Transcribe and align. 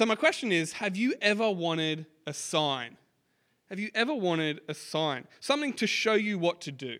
So, 0.00 0.06
my 0.06 0.14
question 0.14 0.50
is 0.50 0.72
Have 0.72 0.96
you 0.96 1.12
ever 1.20 1.50
wanted 1.50 2.06
a 2.26 2.32
sign? 2.32 2.96
Have 3.68 3.78
you 3.78 3.90
ever 3.94 4.14
wanted 4.14 4.62
a 4.66 4.72
sign? 4.72 5.26
Something 5.40 5.74
to 5.74 5.86
show 5.86 6.14
you 6.14 6.38
what 6.38 6.62
to 6.62 6.72
do, 6.72 6.96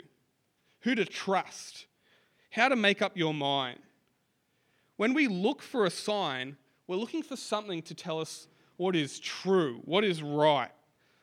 who 0.80 0.94
to 0.94 1.06
trust, 1.06 1.86
how 2.50 2.68
to 2.68 2.76
make 2.76 3.00
up 3.00 3.16
your 3.16 3.32
mind. 3.32 3.78
When 4.98 5.14
we 5.14 5.28
look 5.28 5.62
for 5.62 5.86
a 5.86 5.90
sign, 5.90 6.58
we're 6.86 6.96
looking 6.96 7.22
for 7.22 7.36
something 7.36 7.80
to 7.84 7.94
tell 7.94 8.20
us 8.20 8.48
what 8.76 8.94
is 8.94 9.18
true, 9.18 9.80
what 9.86 10.04
is 10.04 10.22
right, 10.22 10.70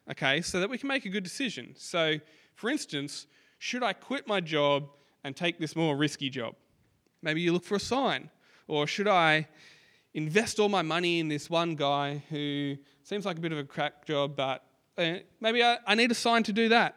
okay, 0.09 0.41
so 0.41 0.59
that 0.59 0.71
we 0.71 0.80
can 0.80 0.88
make 0.88 1.05
a 1.05 1.09
good 1.09 1.23
decision. 1.23 1.75
So, 1.78 2.16
for 2.55 2.71
instance, 2.71 3.28
should 3.59 3.84
I 3.84 3.94
quit 3.94 4.28
my 4.28 4.39
job 4.39 4.89
and 5.23 5.36
take 5.36 5.59
this 5.59 5.75
more 5.75 5.96
risky 5.96 6.32
job? 6.32 6.55
Maybe 7.21 7.41
you 7.41 7.54
look 7.54 7.66
for 7.66 7.75
a 7.75 7.80
sign. 7.80 8.32
Or 8.68 8.86
should 8.86 9.07
I 9.07 9.48
invest 10.18 10.60
all 10.60 10.68
my 10.68 10.82
money 10.82 11.20
in 11.20 11.28
this 11.28 11.48
one 11.48 11.76
guy 11.76 12.24
who 12.32 12.75
seems 13.04 13.24
like 13.24 13.38
a 13.38 13.39
bit 13.39 13.52
of 13.52 13.60
a 13.60 13.64
crack 13.64 14.04
job, 14.04 14.36
but 14.36 14.64
uh, 14.98 15.18
maybe 15.39 15.64
I, 15.64 15.78
I 15.86 15.94
need 15.94 16.10
a 16.10 16.16
sign 16.16 16.42
to 16.44 16.52
do 16.52 16.70
that? 16.70 16.96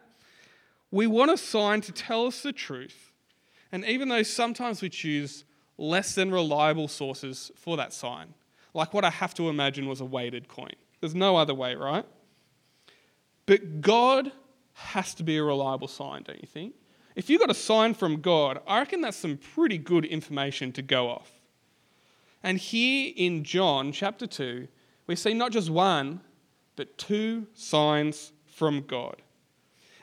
We 0.89 1.05
want 1.05 1.29
a 1.29 1.37
sign 1.37 1.81
to 1.81 1.91
tell 1.91 2.25
us 2.25 2.41
the 2.41 2.51
truth. 2.51 3.13
And 3.71 3.85
even 3.85 4.09
though 4.09 4.23
sometimes 4.23 4.81
we 4.81 4.89
choose 4.89 5.45
less 5.77 6.15
than 6.15 6.31
reliable 6.31 6.87
sources 6.87 7.51
for 7.55 7.77
that 7.77 7.93
sign, 7.93 8.33
like 8.73 8.91
what 8.91 9.05
I 9.05 9.11
have 9.11 9.35
to 9.35 9.49
imagine 9.49 9.87
was 9.87 10.01
a 10.01 10.05
weighted 10.05 10.47
coin, 10.47 10.73
there's 10.99 11.13
no 11.13 11.37
other 11.37 11.53
way, 11.53 11.75
right? 11.75 12.05
But 13.45 13.81
God 13.81 14.31
has 14.73 15.13
to 15.13 15.23
be 15.23 15.37
a 15.37 15.43
reliable 15.43 15.87
sign, 15.87 16.23
don't 16.23 16.41
you 16.41 16.47
think? 16.47 16.73
If 17.15 17.29
you 17.29 17.37
got 17.37 17.51
a 17.51 17.55
sign 17.55 17.93
from 17.93 18.19
God, 18.19 18.61
I 18.65 18.79
reckon 18.79 19.01
that's 19.01 19.17
some 19.17 19.37
pretty 19.37 19.77
good 19.77 20.05
information 20.05 20.71
to 20.71 20.81
go 20.81 21.09
off. 21.09 21.29
And 22.43 22.57
here 22.57 23.13
in 23.15 23.43
John 23.43 23.91
chapter 23.91 24.25
2, 24.25 24.67
we 25.07 25.15
see 25.15 25.33
not 25.33 25.51
just 25.51 25.69
one, 25.69 26.21
but 26.75 26.97
two 26.97 27.47
signs 27.53 28.31
from 28.47 28.81
God. 28.81 29.21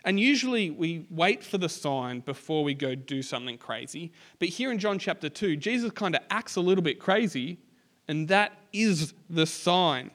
And 0.04 0.18
usually 0.18 0.70
we 0.70 1.06
wait 1.10 1.42
for 1.42 1.58
the 1.58 1.68
sign 1.68 2.20
before 2.20 2.64
we 2.64 2.74
go 2.74 2.94
do 2.94 3.20
something 3.20 3.58
crazy. 3.58 4.12
But 4.38 4.48
here 4.48 4.70
in 4.70 4.78
John 4.78 4.98
chapter 4.98 5.28
2, 5.28 5.56
Jesus 5.56 5.90
kind 5.90 6.14
of 6.14 6.22
acts 6.30 6.56
a 6.56 6.60
little 6.60 6.82
bit 6.82 7.00
crazy, 7.00 7.58
and 8.06 8.28
that 8.28 8.52
is 8.72 9.12
the 9.28 9.46
sign. 9.46 10.10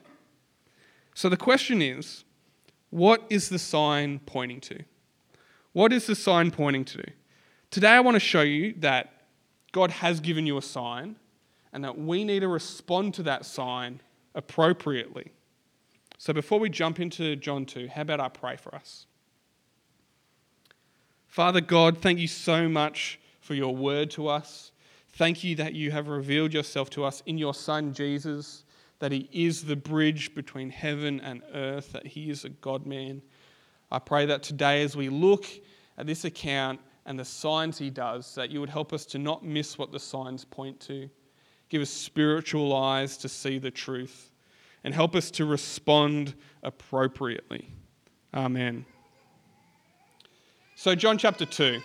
So 1.14 1.28
the 1.28 1.36
question 1.36 1.82
is 1.82 2.24
what 2.90 3.24
is 3.28 3.48
the 3.48 3.58
sign 3.58 4.20
pointing 4.20 4.60
to? 4.62 4.84
What 5.72 5.92
is 5.92 6.06
the 6.06 6.14
sign 6.14 6.50
pointing 6.50 6.84
to? 6.86 7.04
Today 7.70 7.90
I 7.90 8.00
want 8.00 8.14
to 8.14 8.20
show 8.20 8.42
you 8.42 8.74
that 8.78 9.24
God 9.72 9.90
has 9.90 10.20
given 10.20 10.46
you 10.46 10.56
a 10.56 10.62
sign 10.62 11.16
and 11.74 11.82
that 11.82 11.98
we 11.98 12.22
need 12.22 12.40
to 12.40 12.48
respond 12.48 13.12
to 13.14 13.24
that 13.24 13.44
sign 13.44 14.00
appropriately. 14.36 15.32
So 16.18 16.32
before 16.32 16.60
we 16.60 16.70
jump 16.70 17.00
into 17.00 17.34
John 17.34 17.66
2, 17.66 17.88
how 17.88 18.02
about 18.02 18.20
I 18.20 18.28
pray 18.28 18.56
for 18.56 18.72
us? 18.76 19.06
Father 21.26 21.60
God, 21.60 21.98
thank 21.98 22.20
you 22.20 22.28
so 22.28 22.68
much 22.68 23.18
for 23.40 23.54
your 23.54 23.74
word 23.74 24.12
to 24.12 24.28
us. 24.28 24.70
Thank 25.14 25.42
you 25.42 25.56
that 25.56 25.74
you 25.74 25.90
have 25.90 26.06
revealed 26.06 26.54
yourself 26.54 26.90
to 26.90 27.04
us 27.04 27.24
in 27.26 27.38
your 27.38 27.52
Son 27.52 27.92
Jesus, 27.92 28.62
that 29.00 29.10
he 29.10 29.28
is 29.32 29.64
the 29.64 29.76
bridge 29.76 30.32
between 30.36 30.70
heaven 30.70 31.20
and 31.20 31.42
earth, 31.52 31.90
that 31.90 32.06
he 32.06 32.30
is 32.30 32.44
a 32.44 32.50
God 32.50 32.86
man. 32.86 33.20
I 33.90 33.98
pray 33.98 34.26
that 34.26 34.44
today, 34.44 34.84
as 34.84 34.96
we 34.96 35.08
look 35.08 35.44
at 35.98 36.06
this 36.06 36.24
account 36.24 36.78
and 37.04 37.18
the 37.18 37.24
signs 37.24 37.78
he 37.78 37.90
does, 37.90 38.32
that 38.36 38.52
you 38.52 38.60
would 38.60 38.70
help 38.70 38.92
us 38.92 39.04
to 39.06 39.18
not 39.18 39.44
miss 39.44 39.76
what 39.76 39.90
the 39.90 39.98
signs 39.98 40.44
point 40.44 40.78
to 40.82 41.10
Give 41.74 41.82
us 41.82 41.90
spiritual 41.90 42.72
eyes 42.72 43.16
to 43.16 43.28
see 43.28 43.58
the 43.58 43.72
truth 43.72 44.30
and 44.84 44.94
help 44.94 45.16
us 45.16 45.28
to 45.32 45.44
respond 45.44 46.34
appropriately. 46.62 47.68
Amen. 48.32 48.84
So, 50.76 50.94
John 50.94 51.18
chapter 51.18 51.44
2. 51.44 51.80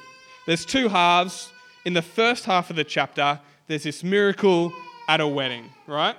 There's 0.46 0.64
two 0.64 0.90
halves. 0.90 1.52
In 1.86 1.94
the 1.94 2.04
first 2.04 2.46
half 2.46 2.70
of 2.70 2.76
the 2.76 2.84
chapter, 2.84 3.40
there's 3.66 3.82
this 3.82 4.04
miracle 4.04 4.72
at 5.08 5.22
a 5.22 5.28
wedding, 5.28 5.72
right? 5.88 6.16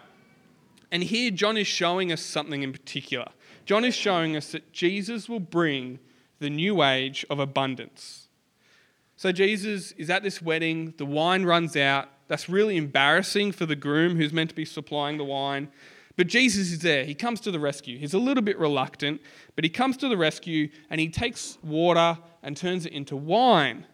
And 0.90 1.04
here, 1.04 1.30
John 1.30 1.56
is 1.56 1.68
showing 1.68 2.10
us 2.10 2.22
something 2.22 2.64
in 2.64 2.72
particular. 2.72 3.28
John 3.66 3.84
is 3.84 3.94
showing 3.94 4.34
us 4.34 4.50
that 4.50 4.72
Jesus 4.72 5.28
will 5.28 5.38
bring 5.38 6.00
the 6.40 6.50
new 6.50 6.82
age 6.82 7.24
of 7.30 7.38
abundance. 7.38 8.26
So, 9.14 9.30
Jesus 9.30 9.92
is 9.92 10.10
at 10.10 10.24
this 10.24 10.42
wedding, 10.42 10.92
the 10.96 11.06
wine 11.06 11.44
runs 11.44 11.76
out, 11.76 12.08
that's 12.30 12.48
really 12.48 12.76
embarrassing 12.76 13.50
for 13.50 13.66
the 13.66 13.74
groom 13.74 14.14
who's 14.14 14.32
meant 14.32 14.50
to 14.50 14.54
be 14.54 14.64
supplying 14.64 15.18
the 15.18 15.24
wine. 15.24 15.68
But 16.16 16.28
Jesus 16.28 16.70
is 16.70 16.78
there. 16.78 17.02
He 17.02 17.12
comes 17.12 17.40
to 17.40 17.50
the 17.50 17.58
rescue. 17.58 17.98
He's 17.98 18.14
a 18.14 18.20
little 18.20 18.44
bit 18.44 18.56
reluctant, 18.56 19.20
but 19.56 19.64
he 19.64 19.68
comes 19.68 19.96
to 19.96 20.08
the 20.08 20.16
rescue 20.16 20.68
and 20.90 21.00
he 21.00 21.08
takes 21.08 21.58
water 21.60 22.16
and 22.44 22.56
turns 22.56 22.86
it 22.86 22.92
into 22.92 23.16
wine. 23.16 23.84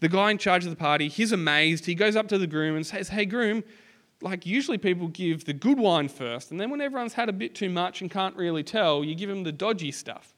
The 0.00 0.10
guy 0.10 0.32
in 0.32 0.36
charge 0.36 0.64
of 0.64 0.70
the 0.70 0.76
party, 0.76 1.08
he's 1.08 1.32
amazed. 1.32 1.86
He 1.86 1.94
goes 1.94 2.14
up 2.14 2.28
to 2.28 2.36
the 2.36 2.46
groom 2.46 2.76
and 2.76 2.86
says, 2.86 3.08
Hey, 3.08 3.24
groom, 3.24 3.64
like 4.20 4.44
usually 4.44 4.76
people 4.76 5.08
give 5.08 5.46
the 5.46 5.54
good 5.54 5.78
wine 5.78 6.08
first, 6.08 6.50
and 6.50 6.60
then 6.60 6.68
when 6.68 6.82
everyone's 6.82 7.14
had 7.14 7.30
a 7.30 7.32
bit 7.32 7.54
too 7.54 7.70
much 7.70 8.02
and 8.02 8.10
can't 8.10 8.36
really 8.36 8.62
tell, 8.62 9.02
you 9.02 9.14
give 9.14 9.30
them 9.30 9.44
the 9.44 9.52
dodgy 9.52 9.92
stuff. 9.92 10.34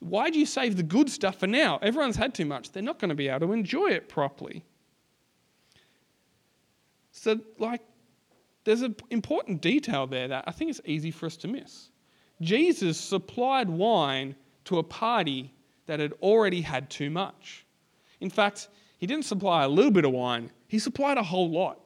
Why 0.00 0.28
do 0.28 0.40
you 0.40 0.46
save 0.46 0.76
the 0.76 0.82
good 0.82 1.08
stuff 1.08 1.38
for 1.38 1.46
now? 1.46 1.78
Everyone's 1.82 2.16
had 2.16 2.34
too 2.34 2.46
much. 2.46 2.72
They're 2.72 2.82
not 2.82 2.98
going 2.98 3.10
to 3.10 3.14
be 3.14 3.28
able 3.28 3.46
to 3.46 3.52
enjoy 3.52 3.90
it 3.90 4.08
properly. 4.08 4.64
So, 7.18 7.40
like, 7.58 7.82
there's 8.64 8.82
an 8.82 8.94
important 9.10 9.60
detail 9.60 10.06
there 10.06 10.28
that 10.28 10.44
I 10.46 10.52
think 10.52 10.70
it's 10.70 10.80
easy 10.84 11.10
for 11.10 11.26
us 11.26 11.36
to 11.38 11.48
miss. 11.48 11.90
Jesus 12.40 12.98
supplied 12.98 13.68
wine 13.68 14.36
to 14.66 14.78
a 14.78 14.82
party 14.82 15.52
that 15.86 15.98
had 15.98 16.12
already 16.22 16.60
had 16.60 16.88
too 16.90 17.10
much. 17.10 17.66
In 18.20 18.30
fact, 18.30 18.68
he 18.98 19.06
didn't 19.06 19.24
supply 19.24 19.64
a 19.64 19.68
little 19.68 19.90
bit 19.90 20.04
of 20.04 20.12
wine, 20.12 20.50
he 20.68 20.78
supplied 20.78 21.18
a 21.18 21.22
whole 21.22 21.50
lot. 21.50 21.80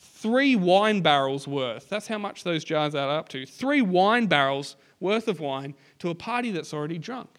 Three 0.00 0.54
wine 0.54 1.00
barrels 1.00 1.48
worth. 1.48 1.88
That's 1.88 2.06
how 2.06 2.18
much 2.18 2.44
those 2.44 2.62
jars 2.62 2.94
add 2.94 3.08
up 3.08 3.28
to. 3.30 3.44
Three 3.44 3.82
wine 3.82 4.26
barrels 4.26 4.76
worth 5.00 5.26
of 5.26 5.40
wine 5.40 5.74
to 5.98 6.10
a 6.10 6.14
party 6.14 6.52
that's 6.52 6.72
already 6.72 6.98
drunk. 6.98 7.30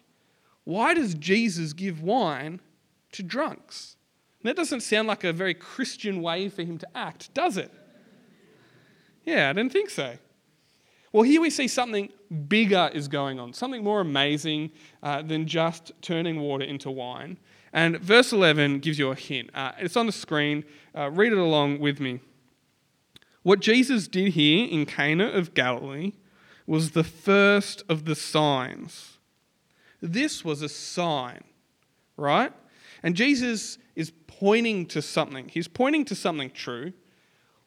Why 0.65 0.93
does 0.93 1.13
Jesus 1.13 1.71
give 1.71 2.01
wine 2.01 2.59
to 3.13 3.23
drunks? 3.23 3.95
That 4.43 4.55
doesn't 4.55 4.81
sound 4.81 5.07
like 5.07 5.23
a 5.23 5.33
very 5.33 5.53
Christian 5.53 6.21
way 6.21 6.49
for 6.49 6.63
him 6.63 6.77
to 6.77 6.87
act, 6.95 7.33
does 7.33 7.57
it? 7.57 7.71
Yeah, 9.25 9.49
I 9.49 9.53
didn't 9.53 9.71
think 9.71 9.89
so. 9.89 10.17
Well, 11.11 11.23
here 11.23 11.41
we 11.41 11.49
see 11.49 11.67
something 11.67 12.09
bigger 12.47 12.89
is 12.93 13.07
going 13.07 13.39
on, 13.39 13.53
something 13.53 13.83
more 13.83 13.99
amazing 13.99 14.71
uh, 15.01 15.23
than 15.23 15.47
just 15.47 15.91
turning 16.01 16.39
water 16.39 16.63
into 16.63 16.91
wine. 16.91 17.37
And 17.73 17.99
verse 17.99 18.31
11 18.31 18.79
gives 18.79 18.99
you 18.99 19.09
a 19.09 19.15
hint. 19.15 19.49
Uh, 19.53 19.71
it's 19.79 19.97
on 19.97 20.05
the 20.05 20.11
screen. 20.11 20.63
Uh, 20.95 21.09
read 21.11 21.31
it 21.31 21.37
along 21.37 21.79
with 21.79 21.99
me. 21.99 22.19
What 23.41 23.59
Jesus 23.59 24.07
did 24.07 24.33
here 24.33 24.67
in 24.69 24.85
Cana 24.85 25.27
of 25.27 25.53
Galilee 25.53 26.13
was 26.67 26.91
the 26.91 27.03
first 27.03 27.83
of 27.89 28.05
the 28.05 28.15
signs. 28.15 29.17
This 30.01 30.45
was 30.45 30.61
a 30.61 30.69
sign, 30.69 31.43
right? 32.15 32.53
And 33.01 33.15
Jesus 33.15 33.77
pointing 34.39 34.85
to 34.85 35.01
something. 35.01 35.49
He's 35.49 35.67
pointing 35.67 36.05
to 36.05 36.15
something 36.15 36.49
true. 36.51 36.93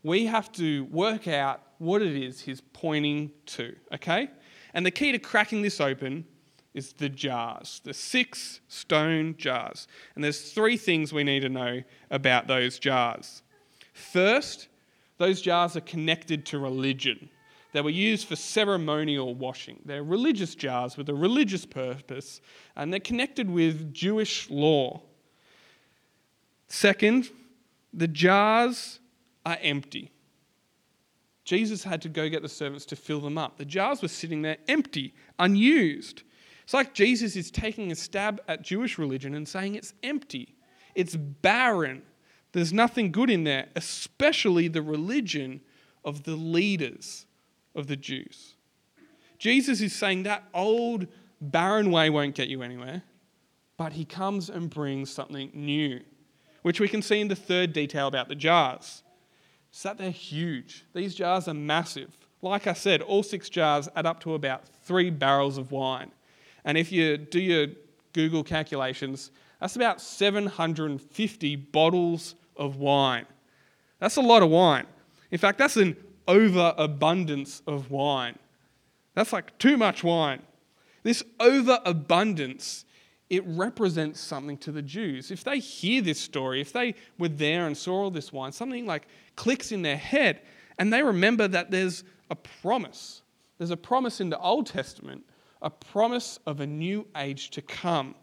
We 0.03 0.27
have 0.27 0.50
to 0.53 0.84
work 0.84 1.28
out 1.28 1.60
what 1.78 2.00
it 2.00 2.16
is 2.16 2.41
he's 2.41 2.62
pointing 2.72 3.31
to, 3.47 3.77
okay? 3.93 4.28
And 4.72 4.87
the 4.87 4.91
key 4.91 5.12
to 5.12 5.19
cracking 5.19 5.62
this 5.62 5.81
open 5.81 6.25
is 6.72 6.94
the 6.94 7.09
jars, 7.09 7.81
the 7.84 7.93
six 7.93 8.60
stone 8.69 9.34
jars. 9.37 9.87
And 10.15 10.25
there's 10.25 10.53
three 10.53 10.77
things 10.78 11.12
we 11.12 11.25
need 11.25 11.41
to 11.41 11.50
know 11.50 11.83
about 12.10 12.47
those 12.47 12.78
jars. 12.78 13.43
First, 13.93 14.69
those 15.19 15.43
jars 15.43 15.77
are 15.77 15.83
connected 15.83 16.47
to 16.47 16.59
religion. 16.59 17.28
They 17.72 17.83
were 17.83 17.91
used 17.91 18.27
for 18.27 18.36
ceremonial 18.36 19.34
washing. 19.34 19.80
They're 19.84 20.03
religious 20.03 20.54
jars 20.54 20.97
with 20.97 21.09
a 21.10 21.15
religious 21.15 21.66
purpose, 21.66 22.41
and 22.77 22.91
they're 22.91 23.01
connected 23.01 23.51
with 23.51 23.92
Jewish 23.92 24.48
law. 24.48 25.03
Second, 26.72 27.28
the 27.92 28.09
jars 28.09 28.98
are 29.45 29.59
empty. 29.60 30.10
Jesus 31.45 31.84
had 31.84 32.01
to 32.01 32.09
go 32.09 32.30
get 32.30 32.41
the 32.41 32.48
servants 32.48 32.86
to 32.86 32.97
fill 32.97 33.21
them 33.21 33.36
up. 33.36 33.59
The 33.59 33.66
jars 33.66 34.01
were 34.01 34.09
sitting 34.09 34.41
there 34.41 34.57
empty, 34.69 35.13
unused. 35.39 36.22
It's 36.65 36.72
like 36.72 36.95
Jesus 36.95 37.36
is 37.36 37.51
taking 37.51 37.92
a 37.92 37.95
stab 37.95 38.41
at 38.48 38.63
Jewish 38.63 38.97
religion 38.97 39.34
and 39.34 39.47
saying 39.47 39.74
it's 39.74 39.92
empty, 40.03 40.57
it's 40.95 41.15
barren. 41.15 42.01
There's 42.53 42.72
nothing 42.72 43.13
good 43.13 43.28
in 43.28 43.45
there, 43.45 43.69
especially 43.77 44.66
the 44.69 44.80
religion 44.80 45.60
of 46.07 46.22
the 46.22 46.36
leaders 46.36 47.27
of 47.74 47.86
the 47.86 47.97
Jews. 47.97 48.54
Jesus 49.39 49.83
is 49.83 49.95
saying 49.95 50.22
that 50.22 50.45
old, 50.54 51.07
barren 51.39 51.91
way 51.91 52.09
won't 52.09 52.34
get 52.34 52.48
you 52.48 52.63
anywhere, 52.63 53.03
but 53.77 53.92
he 53.92 54.07
comes 54.07 54.48
and 54.48 54.71
brings 54.71 55.13
something 55.13 55.51
new 55.53 56.01
which 56.62 56.80
we 56.80 56.88
can 56.88 57.03
see 57.03 57.20
in 57.20 57.28
the 57.28 57.36
third 57.36 57.72
detail 57.72 58.06
about 58.06 58.28
the 58.28 58.34
jars. 58.34 59.03
Is 59.72 59.82
that 59.82 59.98
they're 59.98 60.10
huge. 60.10 60.84
These 60.94 61.14
jars 61.14 61.48
are 61.48 61.54
massive, 61.54 62.16
Like 62.41 62.66
I 62.66 62.72
said, 62.72 63.03
all 63.03 63.22
six 63.22 63.48
jars 63.48 63.88
add 63.94 64.06
up 64.06 64.20
to 64.20 64.34
about 64.34 64.66
three 64.84 65.10
barrels 65.10 65.59
of 65.59 65.70
wine. 65.70 66.10
And 66.64 66.76
if 66.76 66.91
you 66.92 67.16
do 67.16 67.41
your 67.41 67.68
Google 68.12 68.44
calculations, 68.44 69.30
that's 69.60 69.76
about 69.76 70.00
750 70.00 71.56
bottles 71.56 72.34
of 72.56 72.76
wine. 72.76 73.26
That's 74.00 74.16
a 74.16 74.20
lot 74.20 74.42
of 74.42 74.50
wine. 74.50 74.86
In 75.30 75.38
fact, 75.38 75.59
that's 75.59 75.76
an 75.76 75.97
overabundance 76.26 77.62
of 77.66 77.91
wine. 77.91 78.38
That's 79.14 79.32
like 79.32 79.56
too 79.59 79.76
much 79.76 80.03
wine. 80.03 80.42
This 81.03 81.22
overabundance, 81.41 82.84
it 83.33 83.43
represents 83.47 84.21
something 84.21 84.59
to 84.59 84.71
the 84.71 84.83
Jews. 84.83 85.31
If 85.31 85.43
they 85.43 85.59
hear 85.59 86.03
this 86.03 86.21
story, 86.21 86.61
if 86.61 86.71
they 86.71 86.95
were 87.19 87.31
there 87.31 87.67
and 87.67 87.75
saw 87.75 87.95
all 87.95 88.11
this 88.11 88.31
wine, 88.31 88.53
something 88.53 88.84
like 88.84 89.09
clicks 89.37 89.73
in 89.73 89.81
their 89.81 89.97
head, 89.97 90.43
and 90.79 90.93
they 90.93 91.03
remember 91.03 91.49
that 91.49 91.71
there's 91.71 92.05
a 92.31 92.37
promise. 92.37 93.23
There's 93.57 93.71
a 93.71 93.77
promise 93.77 94.21
in 94.21 94.29
the 94.29 94.39
Old 94.39 94.67
Testament, 94.67 95.25
a 95.63 95.71
promise 95.71 96.41
of 96.45 96.61
a 96.61 96.67
new 96.67 97.07
age 97.17 97.49
to 97.53 97.63
come. 97.63 98.17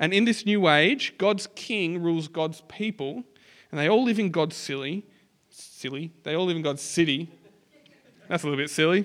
And 0.00 0.12
in 0.12 0.24
this 0.24 0.44
new 0.44 0.68
age, 0.68 1.14
God's 1.18 1.46
king 1.54 2.02
rules 2.02 2.26
God's 2.26 2.62
people, 2.62 3.22
and 3.70 3.78
they 3.78 3.88
all 3.88 4.02
live 4.02 4.18
in 4.18 4.32
God's 4.32 4.56
silly, 4.56 5.06
silly. 5.50 6.10
They 6.24 6.34
all 6.34 6.46
live 6.46 6.56
in 6.56 6.62
God's 6.62 6.82
city. 6.82 7.30
That's 8.26 8.42
a 8.42 8.46
little 8.48 8.60
bit 8.60 8.70
silly. 8.70 9.04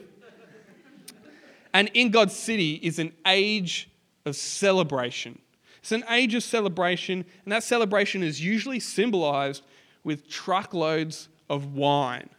And 1.75 1.92
in 1.94 2.10
God's 2.10 2.36
city 2.36 2.80
is 2.81 2.98
an 2.98 3.13
age 3.28 3.92
of 4.27 4.35
celebration. 4.35 5.39
It's 5.79 5.91
an 5.91 6.03
age 6.09 6.35
of 6.35 6.44
celebration, 6.44 7.25
and 7.44 7.51
that 7.51 7.63
celebration 7.63 8.21
is 8.21 8.41
usually 8.41 8.79
symbolized 8.79 9.63
with 10.03 10.29
truckloads 10.29 11.29
of 11.50 11.74
wine. 11.74 12.29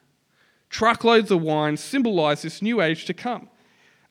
Truckloads 0.69 1.31
of 1.31 1.43
wine 1.43 1.76
symbolize 1.76 2.43
this 2.43 2.61
new 2.61 2.81
age 2.81 3.06
to 3.06 3.14
come. 3.14 3.49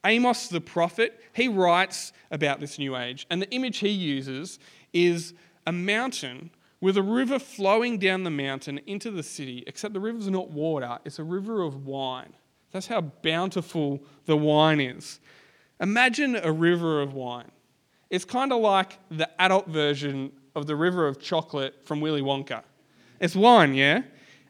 Amos 0.06 0.47
the 0.47 0.62
prophet, 0.62 1.21
he 1.33 1.47
writes 1.47 2.13
about 2.31 2.59
this 2.59 2.79
new 2.79 2.97
age, 2.97 3.27
and 3.29 3.41
the 3.41 3.50
image 3.51 3.77
he 3.77 3.89
uses 3.89 4.59
is 4.94 5.33
a 5.65 5.71
mountain 5.71 6.50
with 6.79 6.97
a 6.97 7.03
river 7.03 7.39
flowing 7.39 7.97
down 7.97 8.24
the 8.24 8.31
mountain 8.31 8.79
into 8.85 9.12
the 9.12 9.24
city, 9.24 9.63
except 9.68 9.94
the 9.94 10.00
river's 10.00 10.29
not 10.29 10.50
water, 10.51 11.00
it's 11.06 11.19
a 11.19 11.24
river 11.24 11.62
of 11.62 11.85
wine. 11.85 12.33
That's 12.71 12.88
how 12.88 13.01
bountiful 13.01 14.03
the 14.25 14.38
wine 14.38 14.79
is. 14.79 15.19
Imagine 15.79 16.35
a 16.35 16.51
river 16.51 17.01
of 17.01 17.13
wine. 17.13 17.51
It's 18.09 18.25
kind 18.25 18.54
of 18.54 18.62
like 18.62 18.98
the 19.09 19.30
adult 19.42 19.68
version 19.68 20.31
of 20.56 20.65
the 20.65 20.75
river 20.75 21.07
of 21.07 21.19
chocolate 21.19 21.86
from 21.86 22.01
Willy 22.01 22.21
Wonka. 22.21 22.63
It's 23.19 23.36
wine, 23.36 23.74
yeah? 23.74 24.04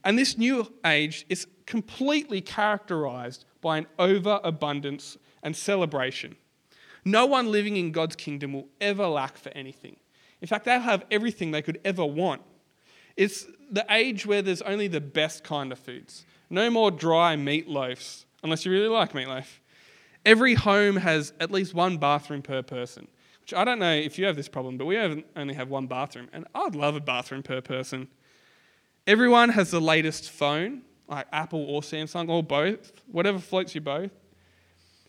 And 0.04 0.18
this 0.18 0.38
new 0.38 0.71
age 0.86 1.25
is 1.30 1.48
completely 1.65 2.39
characterized 2.39 3.45
by 3.62 3.80
an 3.80 3.88
overabundance 4.00 5.18
and 5.44 5.56
celebration. 5.56 6.36
No 7.04 7.25
one 7.25 7.51
living 7.51 7.77
in 7.77 7.92
God's 7.92 8.15
kingdom 8.15 8.54
will 8.54 8.68
ever 8.80 9.07
lack 9.07 9.38
for 9.38 9.50
anything. 9.50 9.98
In 10.42 10.48
fact, 10.48 10.65
they'll 10.65 10.80
have 10.80 11.06
everything 11.10 11.51
they 11.51 11.62
could 11.62 11.80
ever 11.83 12.06
want. 12.06 12.42
It's 13.15 13.48
the 13.71 13.86
age 13.89 14.25
where 14.25 14.42
there's 14.42 14.62
only 14.62 14.88
the 14.88 15.01
best 15.01 15.44
kind 15.44 15.71
of 15.71 15.80
foods. 15.80 16.25
No 16.50 16.69
more 16.69 16.92
dry 16.92 17.36
meatloafs, 17.36 18.25
unless 18.44 18.65
you 18.65 18.71
really 18.71 18.88
like 18.88 19.13
meatloaf. 19.13 19.48
Every 20.25 20.53
home 20.53 20.98
has 20.98 21.33
at 21.39 21.51
least 21.51 21.74
one 21.74 21.98
bathroom 21.98 22.42
per 22.42 22.62
person, 22.62 23.07
which 23.47 23.57
I 23.57 23.63
don't 23.63 23.79
know 23.79 23.94
if 23.94 24.19
you 24.19 24.25
have 24.25 24.35
this 24.35 24.49
problem, 24.49 24.77
but 24.77 24.83
we 24.88 24.97
only 24.97 25.53
have 25.53 25.69
one 25.69 25.88
bathroom, 25.88 26.27
and 26.33 26.45
I'd 26.53 26.75
love 26.75 26.97
a 26.97 26.99
bathroom 26.99 27.44
per 27.44 27.61
person. 27.61 28.09
Everyone 29.05 29.47
has 29.47 29.71
the 29.71 29.79
latest 29.79 30.31
phone, 30.31 30.81
like 31.07 31.27
Apple 31.31 31.63
or 31.63 31.79
Samsung 31.79 32.27
or 32.27 32.44
both, 32.44 32.91
whatever 33.09 33.39
floats 33.39 33.73
your 33.73 33.83
boat. 33.83 34.11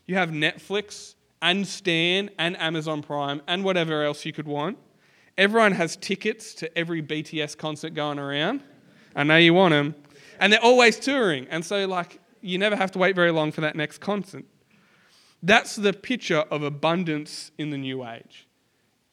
You 0.06 0.14
have 0.14 0.30
Netflix 0.30 1.16
and 1.42 1.66
Stan 1.66 2.30
and 2.38 2.56
Amazon 2.60 3.02
Prime 3.02 3.42
and 3.48 3.64
whatever 3.64 4.04
else 4.04 4.24
you 4.24 4.32
could 4.32 4.46
want. 4.46 4.78
Everyone 5.36 5.72
has 5.72 5.96
tickets 5.96 6.54
to 6.54 6.78
every 6.78 7.02
BTS 7.02 7.58
concert 7.58 7.94
going 7.94 8.20
around. 8.20 8.62
I 9.16 9.24
know 9.24 9.36
you 9.36 9.52
want 9.52 9.72
them. 9.72 9.96
And 10.38 10.52
they're 10.52 10.62
always 10.62 11.00
touring. 11.00 11.48
And 11.50 11.64
so, 11.64 11.88
like, 11.88 12.20
you 12.40 12.56
never 12.56 12.76
have 12.76 12.92
to 12.92 13.00
wait 13.00 13.16
very 13.16 13.32
long 13.32 13.50
for 13.50 13.62
that 13.62 13.74
next 13.74 13.98
concert. 13.98 14.44
That's 15.42 15.76
the 15.76 15.92
picture 15.92 16.44
of 16.50 16.62
abundance 16.62 17.52
in 17.58 17.70
the 17.70 17.78
new 17.78 18.06
age. 18.06 18.46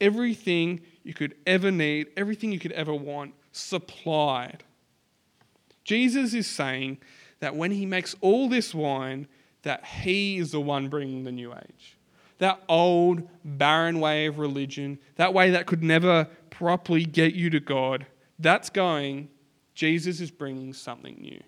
Everything 0.01 0.81
you 1.03 1.13
could 1.13 1.35
ever 1.45 1.71
need, 1.71 2.07
everything 2.17 2.51
you 2.51 2.59
could 2.59 2.71
ever 2.73 2.93
want, 2.93 3.33
supplied. 3.51 4.63
Jesus 5.83 6.33
is 6.33 6.47
saying 6.47 6.97
that 7.39 7.55
when 7.55 7.71
he 7.71 7.85
makes 7.85 8.15
all 8.21 8.49
this 8.49 8.73
wine, 8.73 9.27
that 9.61 9.85
he 9.85 10.37
is 10.37 10.51
the 10.51 10.59
one 10.59 10.89
bringing 10.89 11.23
the 11.23 11.31
new 11.31 11.53
age. 11.53 11.97
That 12.39 12.61
old, 12.67 13.27
barren 13.43 13.99
way 13.99 14.25
of 14.25 14.39
religion, 14.39 14.99
that 15.15 15.33
way 15.33 15.51
that 15.51 15.67
could 15.67 15.83
never 15.83 16.27
properly 16.49 17.05
get 17.05 17.33
you 17.33 17.49
to 17.51 17.59
God, 17.59 18.05
that's 18.39 18.69
going. 18.69 19.29
Jesus 19.73 20.19
is 20.19 20.31
bringing 20.31 20.73
something 20.73 21.17
new. 21.19 21.41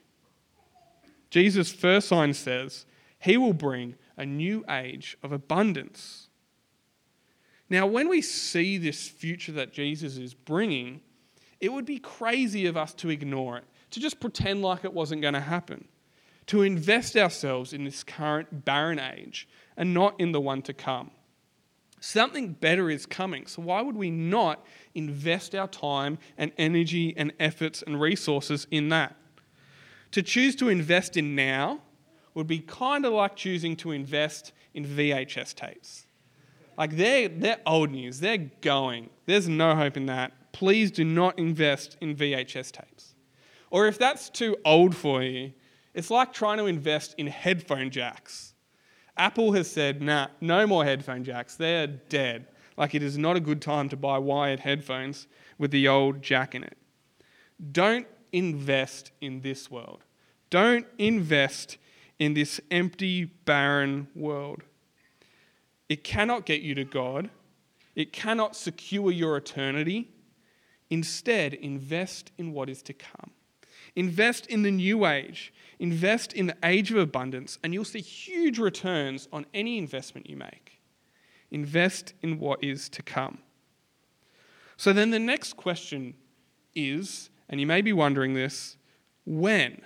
Jesus' 1.30 1.72
first 1.72 2.08
sign 2.08 2.34
says 2.34 2.86
he 3.20 3.38
will 3.38 3.54
bring 3.54 3.96
a 4.18 4.26
new 4.26 4.66
age 4.70 5.18
of 5.24 5.32
abundance. 5.32 6.28
Now, 7.70 7.86
when 7.86 8.10
we 8.10 8.22
see 8.22 8.78
this 8.78 9.08
future 9.08 9.52
that 9.54 9.74
Jesus 9.74 10.18
is 10.18 10.34
bringing, 10.34 11.02
it 11.60 11.72
would 11.72 11.86
be 11.86 12.00
crazy 12.00 12.66
of 12.66 12.78
us 12.78 12.94
to 12.96 13.10
ignore 13.10 13.58
it, 13.58 13.66
to 13.92 14.00
just 14.00 14.20
pretend 14.20 14.62
like 14.62 14.84
it 14.84 14.94
wasn't 14.94 15.22
going 15.22 15.34
to 15.34 15.40
happen, 15.40 15.88
to 16.48 16.62
invest 16.62 17.16
ourselves 17.18 17.74
in 17.74 17.84
this 17.84 18.04
current 18.04 18.66
barren 18.66 19.00
age 19.00 19.48
and 19.76 19.94
not 19.94 20.20
in 20.20 20.32
the 20.32 20.42
one 20.42 20.62
to 20.64 20.74
come. 20.74 21.12
Something 22.00 22.54
better 22.54 22.90
is 22.90 23.06
coming, 23.06 23.48
so 23.48 23.62
why 23.64 23.82
would 23.82 23.98
we 23.98 24.12
not 24.12 24.66
invest 24.94 25.56
our 25.56 25.68
time 25.68 26.20
and 26.38 26.52
energy 26.58 27.14
and 27.18 27.34
efforts 27.40 27.84
and 27.86 28.00
resources 28.00 28.68
in 28.70 28.90
that? 28.90 29.16
To 30.12 30.22
choose 30.22 30.56
to 30.58 30.70
invest 30.70 31.18
in 31.18 31.36
now 31.36 31.82
would 32.38 32.46
be 32.46 32.60
kind 32.60 33.04
of 33.04 33.14
like 33.14 33.36
choosing 33.36 33.76
to 33.76 33.92
invest 33.92 34.52
in 34.76 34.86
VHS 34.86 35.56
tapes. 35.56 36.06
Like 36.78 36.96
they're, 36.96 37.30
they're 37.30 37.60
old 37.66 37.90
news, 37.90 38.20
they're 38.20 38.52
going. 38.62 39.10
There's 39.26 39.50
no 39.50 39.76
hope 39.76 39.98
in 39.98 40.06
that. 40.06 40.52
Please 40.52 40.92
do 40.92 41.04
not 41.04 41.40
invest 41.40 41.98
in 42.00 42.16
VHS 42.16 42.72
tapes. 42.72 43.16
Or 43.72 43.88
if 43.88 43.98
that's 43.98 44.30
too 44.30 44.56
old 44.64 44.96
for 44.96 45.24
you, 45.24 45.52
it's 45.96 46.12
like 46.12 46.32
trying 46.32 46.60
to 46.60 46.68
invest 46.68 47.16
in 47.18 47.26
headphone 47.26 47.90
jacks. 47.90 48.54
Apple 49.18 49.54
has 49.54 49.68
said, 49.68 50.04
nah, 50.04 50.28
no 50.40 50.68
more 50.68 50.86
headphone 50.86 51.24
jacks. 51.24 51.56
They're 51.56 51.88
dead. 51.88 52.46
Like 52.78 52.94
it 52.94 53.02
is 53.02 53.18
not 53.18 53.36
a 53.36 53.40
good 53.40 53.64
time 53.64 53.90
to 53.90 53.98
buy 53.98 54.20
wired 54.20 54.60
headphones 54.60 55.26
with 55.58 55.72
the 55.72 55.88
old 55.88 56.22
jack 56.22 56.54
in 56.54 56.64
it. 56.64 56.78
Don't 57.72 58.06
invest 58.32 59.10
in 59.22 59.42
this 59.42 59.72
world. 59.72 60.04
Don't 60.52 60.86
invest 61.00 61.80
in 62.20 62.34
this 62.34 62.60
empty, 62.72 63.26
barren 63.26 64.08
world. 64.16 64.62
It 65.90 66.04
cannot 66.04 66.46
get 66.46 66.62
you 66.62 66.76
to 66.76 66.84
God, 66.84 67.30
it 67.96 68.14
cannot 68.14 68.56
secure 68.56 69.12
your 69.12 69.38
eternity. 69.38 70.10
Instead, 70.90 71.54
invest 71.54 72.32
in 72.38 72.54
what 72.54 72.70
is 72.70 72.82
to 72.84 72.94
come. 72.94 73.32
Invest 73.98 74.46
in 74.46 74.62
the 74.62 74.72
new 74.72 75.06
age. 75.06 75.52
Invest 75.80 76.32
in 76.32 76.48
the 76.48 76.56
age 76.64 76.92
of 76.92 76.98
abundance, 76.98 77.60
and 77.62 77.74
you'll 77.74 77.84
see 77.84 78.00
huge 78.00 78.58
returns 78.58 79.28
on 79.34 79.46
any 79.54 79.78
investment 79.78 80.30
you 80.30 80.38
make. 80.38 80.80
Invest 81.52 82.14
in 82.22 82.40
what 82.40 82.64
is 82.64 82.90
to 82.90 83.04
come. 83.04 83.40
So 84.78 84.94
then 84.94 85.12
the 85.12 85.20
next 85.20 85.58
question 85.58 86.14
is, 86.76 87.30
and 87.50 87.60
you 87.60 87.68
may 87.68 87.82
be 87.82 87.92
wondering 87.94 88.34
this, 88.34 88.78
when? 89.26 89.82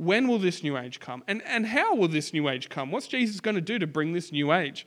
When 0.00 0.28
will 0.28 0.38
this 0.38 0.62
new 0.62 0.78
age 0.78 0.98
come? 0.98 1.22
And, 1.28 1.42
and 1.44 1.66
how 1.66 1.94
will 1.94 2.08
this 2.08 2.32
new 2.32 2.48
age 2.48 2.70
come? 2.70 2.90
What's 2.90 3.06
Jesus 3.06 3.38
going 3.38 3.56
to 3.56 3.60
do 3.60 3.78
to 3.78 3.86
bring 3.86 4.14
this 4.14 4.32
new 4.32 4.50
age? 4.50 4.86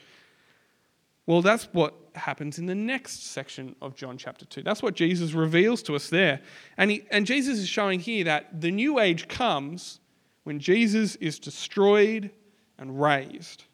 Well, 1.28 1.44
that's 1.44 1.66
what 1.72 1.94
happens 2.16 2.58
in 2.58 2.66
the 2.66 2.74
next 2.74 3.28
section 3.28 3.76
of 3.80 3.94
John 3.96 4.18
chapter 4.18 4.44
2. 4.46 4.64
That's 4.64 4.82
what 4.82 4.96
Jesus 4.96 5.34
reveals 5.34 5.84
to 5.84 5.96
us 5.96 6.10
there. 6.10 6.42
And, 6.78 6.90
he, 6.90 7.04
and 7.12 7.28
Jesus 7.28 7.60
is 7.60 7.68
showing 7.68 8.00
here 8.00 8.24
that 8.24 8.60
the 8.60 8.72
new 8.72 9.00
age 9.00 9.28
comes 9.28 10.00
when 10.46 10.60
Jesus 10.60 11.16
is 11.18 11.38
destroyed 11.38 12.32
and 12.80 13.00
raised. 13.00 13.66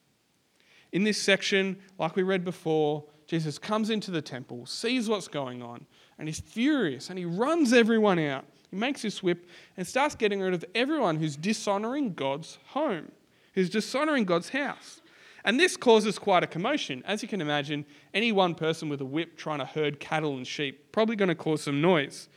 In 0.91 1.05
this 1.05 1.21
section, 1.21 1.77
like 1.97 2.17
we 2.17 2.23
read 2.23 2.43
before, 2.43 3.05
Jesus 3.27 3.57
comes 3.57 3.91
into 3.91 4.11
the 4.11 4.21
temple, 4.21 4.65
sees 4.65 5.07
what's 5.07 5.29
going 5.29 5.63
on, 5.63 5.85
and 6.17 6.27
he's 6.27 6.41
furious 6.41 7.09
and 7.09 7.17
he 7.17 7.23
runs 7.23 7.71
everyone 7.71 8.19
out. 8.19 8.43
He 8.69 8.77
makes 8.77 9.01
his 9.01 9.23
whip 9.23 9.47
and 9.77 9.87
starts 9.87 10.15
getting 10.15 10.41
rid 10.41 10.53
of 10.53 10.63
everyone 10.75 11.17
who's 11.17 11.35
dishonoring 11.35 12.13
God's 12.13 12.59
home, 12.67 13.11
who's 13.53 13.69
dishonoring 13.69 14.25
God's 14.25 14.49
house. 14.49 15.01
And 15.45 15.59
this 15.59 15.77
causes 15.77 16.19
quite 16.19 16.43
a 16.43 16.47
commotion. 16.47 17.01
As 17.05 17.21
you 17.21 17.29
can 17.29 17.41
imagine, 17.41 17.85
any 18.13 18.31
one 18.31 18.55
person 18.55 18.89
with 18.89 19.01
a 19.01 19.05
whip 19.05 19.37
trying 19.37 19.59
to 19.59 19.65
herd 19.65 19.99
cattle 19.99 20.35
and 20.35 20.45
sheep 20.45 20.91
probably 20.91 21.15
going 21.15 21.29
to 21.29 21.35
cause 21.35 21.63
some 21.63 21.81
noise. 21.81 22.27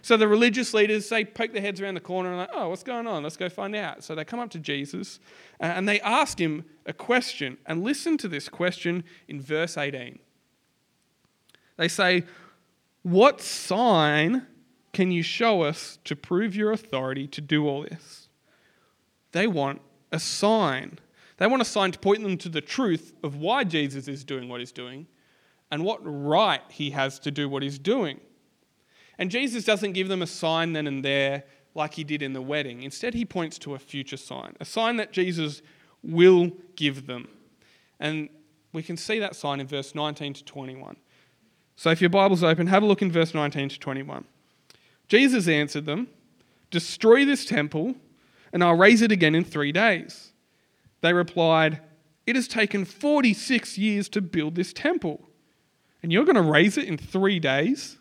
So 0.00 0.16
the 0.16 0.26
religious 0.26 0.74
leaders, 0.74 1.08
they 1.08 1.24
poke 1.24 1.52
their 1.52 1.62
heads 1.62 1.80
around 1.80 1.94
the 1.94 2.00
corner 2.00 2.30
and 2.30 2.38
like, 2.38 2.50
oh, 2.52 2.68
what's 2.70 2.82
going 2.82 3.06
on? 3.06 3.22
Let's 3.22 3.36
go 3.36 3.48
find 3.48 3.74
out. 3.76 4.02
So 4.02 4.14
they 4.14 4.24
come 4.24 4.40
up 4.40 4.50
to 4.50 4.58
Jesus 4.58 5.20
uh, 5.60 5.66
and 5.66 5.88
they 5.88 6.00
ask 6.00 6.40
him 6.40 6.64
a 6.86 6.92
question. 6.92 7.56
And 7.66 7.84
listen 7.84 8.18
to 8.18 8.28
this 8.28 8.48
question 8.48 9.04
in 9.28 9.40
verse 9.40 9.76
18. 9.76 10.18
They 11.76 11.88
say, 11.88 12.24
What 13.02 13.40
sign 13.40 14.46
can 14.92 15.10
you 15.10 15.22
show 15.22 15.62
us 15.62 15.98
to 16.04 16.14
prove 16.14 16.54
your 16.54 16.72
authority 16.72 17.26
to 17.26 17.40
do 17.40 17.66
all 17.66 17.82
this? 17.82 18.28
They 19.32 19.46
want 19.46 19.80
a 20.10 20.20
sign. 20.20 20.98
They 21.38 21.46
want 21.46 21.62
a 21.62 21.66
sign 21.66 21.92
to 21.92 21.98
point 21.98 22.22
them 22.22 22.36
to 22.38 22.48
the 22.48 22.60
truth 22.60 23.14
of 23.22 23.36
why 23.36 23.64
Jesus 23.64 24.06
is 24.06 24.24
doing 24.24 24.48
what 24.48 24.60
he's 24.60 24.72
doing 24.72 25.06
and 25.70 25.84
what 25.84 26.00
right 26.02 26.60
he 26.70 26.90
has 26.90 27.18
to 27.20 27.30
do 27.30 27.48
what 27.48 27.62
he's 27.62 27.78
doing. 27.78 28.20
And 29.18 29.30
Jesus 29.30 29.64
doesn't 29.64 29.92
give 29.92 30.08
them 30.08 30.22
a 30.22 30.26
sign 30.26 30.74
then 30.74 30.86
and 30.86 31.04
there 31.04 31.44
like 31.74 31.94
he 31.94 32.04
did 32.04 32.20
in 32.20 32.34
the 32.34 32.42
wedding. 32.42 32.82
Instead, 32.82 33.14
he 33.14 33.24
points 33.24 33.58
to 33.58 33.74
a 33.74 33.78
future 33.78 34.18
sign, 34.18 34.54
a 34.60 34.64
sign 34.64 34.96
that 34.96 35.12
Jesus 35.12 35.62
will 36.02 36.52
give 36.76 37.06
them. 37.06 37.28
And 37.98 38.28
we 38.72 38.82
can 38.82 38.96
see 38.96 39.18
that 39.20 39.36
sign 39.36 39.60
in 39.60 39.66
verse 39.66 39.94
19 39.94 40.34
to 40.34 40.44
21. 40.44 40.96
So 41.76 41.90
if 41.90 42.00
your 42.00 42.10
Bible's 42.10 42.44
open, 42.44 42.66
have 42.66 42.82
a 42.82 42.86
look 42.86 43.00
in 43.00 43.10
verse 43.10 43.32
19 43.32 43.70
to 43.70 43.78
21. 43.78 44.24
Jesus 45.08 45.48
answered 45.48 45.86
them, 45.86 46.08
Destroy 46.70 47.24
this 47.24 47.44
temple, 47.44 47.94
and 48.52 48.64
I'll 48.64 48.76
raise 48.76 49.02
it 49.02 49.12
again 49.12 49.34
in 49.34 49.44
three 49.44 49.72
days. 49.72 50.32
They 51.00 51.12
replied, 51.12 51.80
It 52.26 52.36
has 52.36 52.48
taken 52.48 52.84
46 52.84 53.76
years 53.76 54.08
to 54.10 54.20
build 54.20 54.54
this 54.54 54.72
temple, 54.72 55.28
and 56.02 56.12
you're 56.12 56.24
going 56.24 56.36
to 56.36 56.42
raise 56.42 56.78
it 56.78 56.86
in 56.86 56.96
three 56.96 57.38
days? 57.38 57.98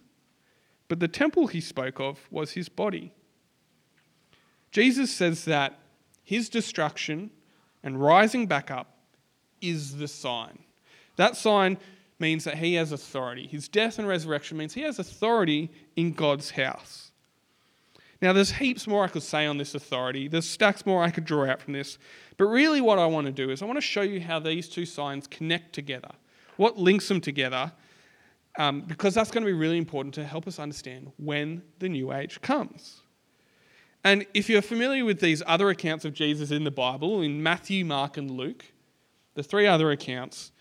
But 0.88 1.00
the 1.00 1.08
temple 1.08 1.48
he 1.48 1.62
spoke 1.62 2.00
of 2.00 2.20
was 2.30 2.52
his 2.52 2.70
body. 2.70 3.14
Jesus 4.72 5.12
says 5.14 5.46
that 5.46 5.80
his 6.24 6.50
destruction 6.50 7.32
and 7.84 8.02
rising 8.02 8.48
back 8.48 8.72
up 8.72 8.98
is 9.62 9.98
the 9.98 10.08
sign. 10.08 10.60
That 11.18 11.36
sign 11.36 11.78
means 12.22 12.46
that 12.46 12.58
he 12.58 12.76
has 12.76 12.94
authority. 12.94 13.48
His 13.48 13.68
death 13.68 14.00
and 14.00 14.08
resurrection 14.08 14.58
means 14.58 14.74
he 14.74 14.82
has 14.84 15.00
authority 15.00 15.70
in 15.98 16.14
God's 16.14 16.52
house. 16.52 17.12
Now, 18.22 18.32
there's 18.32 18.52
heaps 18.52 18.88
more 18.88 19.04
I 19.04 19.08
could 19.08 19.24
say 19.24 19.46
on 19.46 19.58
this 19.58 19.76
authority. 19.76 20.28
There's 20.28 20.48
stacks 20.48 20.86
more 20.86 21.04
I 21.04 21.10
could 21.10 21.26
draw 21.26 21.46
out 21.46 21.60
from 21.60 21.74
this. 21.74 21.98
But 22.38 22.46
really, 22.46 22.80
what 22.80 23.00
I 23.00 23.06
want 23.08 23.26
to 23.26 23.34
do 23.34 23.50
is 23.50 23.62
I 23.62 23.66
want 23.66 23.78
to 23.78 23.82
show 23.82 24.04
you 24.04 24.22
how 24.22 24.40
these 24.40 24.70
two 24.70 24.86
signs 24.86 25.28
connect 25.28 25.74
together, 25.74 26.12
what 26.56 26.78
links 26.78 27.08
them 27.08 27.20
together, 27.20 27.72
um, 28.58 28.82
because 28.82 29.14
that's 29.16 29.32
going 29.32 29.44
to 29.44 29.52
be 29.52 29.58
really 29.58 29.78
important 29.78 30.14
to 30.16 30.24
help 30.24 30.48
us 30.48 30.60
understand 30.60 31.12
when 31.18 31.64
the 31.80 31.90
new 31.90 32.14
age 32.14 32.40
comes. 32.42 33.02
And 34.04 34.26
if 34.34 34.50
you're 34.50 34.62
familiar 34.62 35.06
with 35.06 35.20
these 35.20 35.44
other 35.46 35.70
accounts 35.70 36.06
of 36.06 36.14
Jesus 36.14 36.52
in 36.52 36.64
the 36.64 36.72
Bible, 36.72 37.22
in 37.22 37.42
Matthew, 37.42 37.86
Mark, 37.86 38.18
and 38.18 38.32
Luke, 38.32 38.66
the 39.36 39.44
three 39.44 39.68
other 39.68 39.92
accounts, 39.92 40.52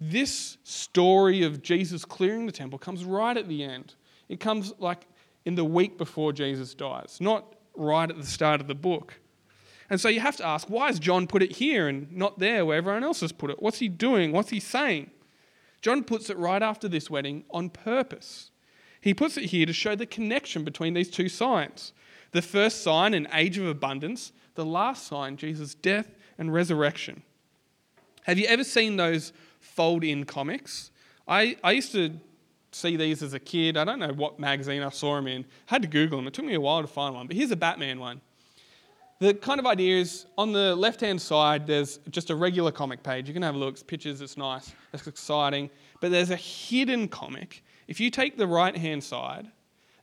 this 0.00 0.58
story 0.64 1.42
of 1.42 1.62
Jesus 1.62 2.04
clearing 2.04 2.46
the 2.46 2.52
temple 2.52 2.78
comes 2.78 3.04
right 3.04 3.36
at 3.36 3.48
the 3.48 3.62
end. 3.62 3.94
It 4.28 4.40
comes 4.40 4.72
like 4.78 5.06
in 5.44 5.54
the 5.54 5.64
week 5.64 5.96
before 5.96 6.32
Jesus 6.32 6.74
dies, 6.74 7.18
not 7.20 7.54
right 7.74 8.08
at 8.08 8.16
the 8.16 8.26
start 8.26 8.60
of 8.60 8.66
the 8.66 8.74
book. 8.74 9.14
And 9.88 10.00
so 10.00 10.08
you 10.08 10.20
have 10.20 10.36
to 10.36 10.46
ask, 10.46 10.68
why 10.68 10.88
has 10.88 10.98
John 10.98 11.26
put 11.26 11.42
it 11.42 11.52
here 11.52 11.88
and 11.88 12.10
not 12.12 12.38
there 12.38 12.66
where 12.66 12.76
everyone 12.76 13.04
else 13.04 13.20
has 13.20 13.32
put 13.32 13.50
it? 13.50 13.62
What's 13.62 13.78
he 13.78 13.88
doing? 13.88 14.32
What's 14.32 14.50
he 14.50 14.60
saying? 14.60 15.10
John 15.80 16.02
puts 16.02 16.28
it 16.28 16.36
right 16.36 16.62
after 16.62 16.88
this 16.88 17.08
wedding 17.08 17.44
on 17.50 17.70
purpose. 17.70 18.50
He 19.00 19.14
puts 19.14 19.36
it 19.36 19.44
here 19.44 19.66
to 19.66 19.72
show 19.72 19.94
the 19.94 20.06
connection 20.06 20.64
between 20.64 20.94
these 20.94 21.10
two 21.10 21.28
signs. 21.28 21.92
The 22.32 22.42
first 22.42 22.82
sign, 22.82 23.14
an 23.14 23.28
age 23.32 23.56
of 23.58 23.66
abundance, 23.66 24.32
the 24.56 24.66
last 24.66 25.06
sign, 25.06 25.36
Jesus' 25.36 25.76
death 25.76 26.16
and 26.38 26.52
resurrection. 26.52 27.22
Have 28.24 28.38
you 28.38 28.46
ever 28.46 28.64
seen 28.64 28.96
those 28.96 29.32
fold 29.74 30.04
in 30.04 30.24
comics. 30.24 30.90
I, 31.28 31.56
I 31.62 31.72
used 31.72 31.92
to 31.92 32.18
see 32.72 32.96
these 32.96 33.22
as 33.22 33.34
a 33.34 33.40
kid. 33.40 33.76
I 33.76 33.84
don't 33.84 33.98
know 33.98 34.12
what 34.12 34.38
magazine 34.38 34.82
I 34.82 34.90
saw 34.90 35.16
them 35.16 35.26
in. 35.26 35.42
I 35.42 35.74
had 35.74 35.82
to 35.82 35.88
Google 35.88 36.18
them. 36.18 36.26
It 36.26 36.34
took 36.34 36.44
me 36.44 36.54
a 36.54 36.60
while 36.60 36.82
to 36.82 36.88
find 36.88 37.14
one, 37.14 37.26
but 37.26 37.36
here's 37.36 37.50
a 37.50 37.56
Batman 37.56 37.98
one. 37.98 38.20
The 39.18 39.32
kind 39.32 39.58
of 39.58 39.66
idea 39.66 39.98
is 39.98 40.26
on 40.36 40.52
the 40.52 40.76
left 40.76 41.00
hand 41.00 41.20
side, 41.22 41.66
there's 41.66 41.98
just 42.10 42.28
a 42.28 42.36
regular 42.36 42.70
comic 42.70 43.02
page. 43.02 43.28
You 43.28 43.32
can 43.32 43.42
have 43.42 43.54
a 43.54 43.58
look, 43.58 43.74
it's 43.74 43.82
pictures, 43.82 44.20
it's 44.20 44.36
nice, 44.36 44.72
it's 44.92 45.06
exciting. 45.06 45.70
But 46.00 46.10
there's 46.10 46.30
a 46.30 46.36
hidden 46.36 47.08
comic. 47.08 47.64
If 47.88 47.98
you 47.98 48.10
take 48.10 48.36
the 48.36 48.46
right 48.46 48.76
hand 48.76 49.02
side 49.02 49.50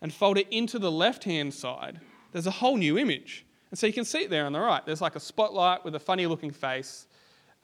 and 0.02 0.12
fold 0.12 0.40
it 0.40 0.48
into 0.50 0.80
the 0.80 0.92
left 0.92 1.24
hand 1.26 1.54
side, 1.54 2.00
there's 2.32 2.48
a 2.48 2.52
whole 2.52 2.78
new 2.78 2.98
image. 2.98 3.46
And 3.70 3.78
so 3.78 3.86
you 3.86 3.94
can 3.94 4.06
see 4.06 4.24
it 4.24 4.32
there 4.32 4.46
on 4.48 4.54
the 4.54 4.60
right. 4.60 4.84
There's 4.84 5.02
like 5.02 5.16
a 5.16 5.20
spotlight 5.20 5.86
with 5.86 5.94
a 5.94 6.00
funny 6.00 6.26
looking 6.26 6.52
face 6.52 7.06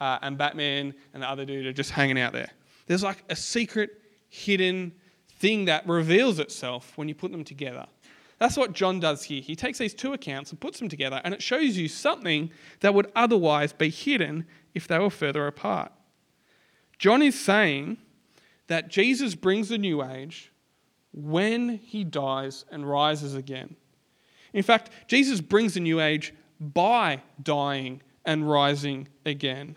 uh, 0.00 0.18
and 0.22 0.38
Batman 0.38 0.94
and 1.12 1.22
the 1.22 1.28
other 1.28 1.44
dude 1.44 1.66
are 1.66 1.72
just 1.72 1.90
hanging 1.90 2.18
out 2.18 2.32
there. 2.32 2.50
There's 2.86 3.02
like 3.02 3.22
a 3.28 3.36
secret, 3.36 3.90
hidden 4.28 4.92
thing 5.38 5.66
that 5.66 5.86
reveals 5.86 6.38
itself 6.38 6.92
when 6.96 7.08
you 7.08 7.14
put 7.14 7.32
them 7.32 7.44
together. 7.44 7.86
That's 8.38 8.56
what 8.56 8.72
John 8.72 9.00
does 9.00 9.24
here. 9.24 9.42
He 9.42 9.54
takes 9.54 9.78
these 9.78 9.92
two 9.92 10.14
accounts 10.14 10.50
and 10.50 10.58
puts 10.58 10.78
them 10.78 10.88
together, 10.88 11.20
and 11.24 11.34
it 11.34 11.42
shows 11.42 11.76
you 11.76 11.88
something 11.88 12.50
that 12.80 12.94
would 12.94 13.12
otherwise 13.14 13.72
be 13.72 13.90
hidden 13.90 14.46
if 14.74 14.88
they 14.88 14.98
were 14.98 15.10
further 15.10 15.46
apart. 15.46 15.92
John 16.98 17.22
is 17.22 17.38
saying 17.38 17.98
that 18.66 18.88
Jesus 18.88 19.34
brings 19.34 19.68
the 19.68 19.78
new 19.78 20.02
age 20.02 20.52
when 21.12 21.80
he 21.84 22.04
dies 22.04 22.64
and 22.70 22.88
rises 22.88 23.34
again. 23.34 23.76
In 24.52 24.62
fact, 24.62 24.90
Jesus 25.06 25.40
brings 25.40 25.74
the 25.74 25.80
new 25.80 26.00
age 26.00 26.32
by 26.60 27.22
dying 27.42 28.02
and 28.24 28.48
rising 28.48 29.08
again. 29.26 29.76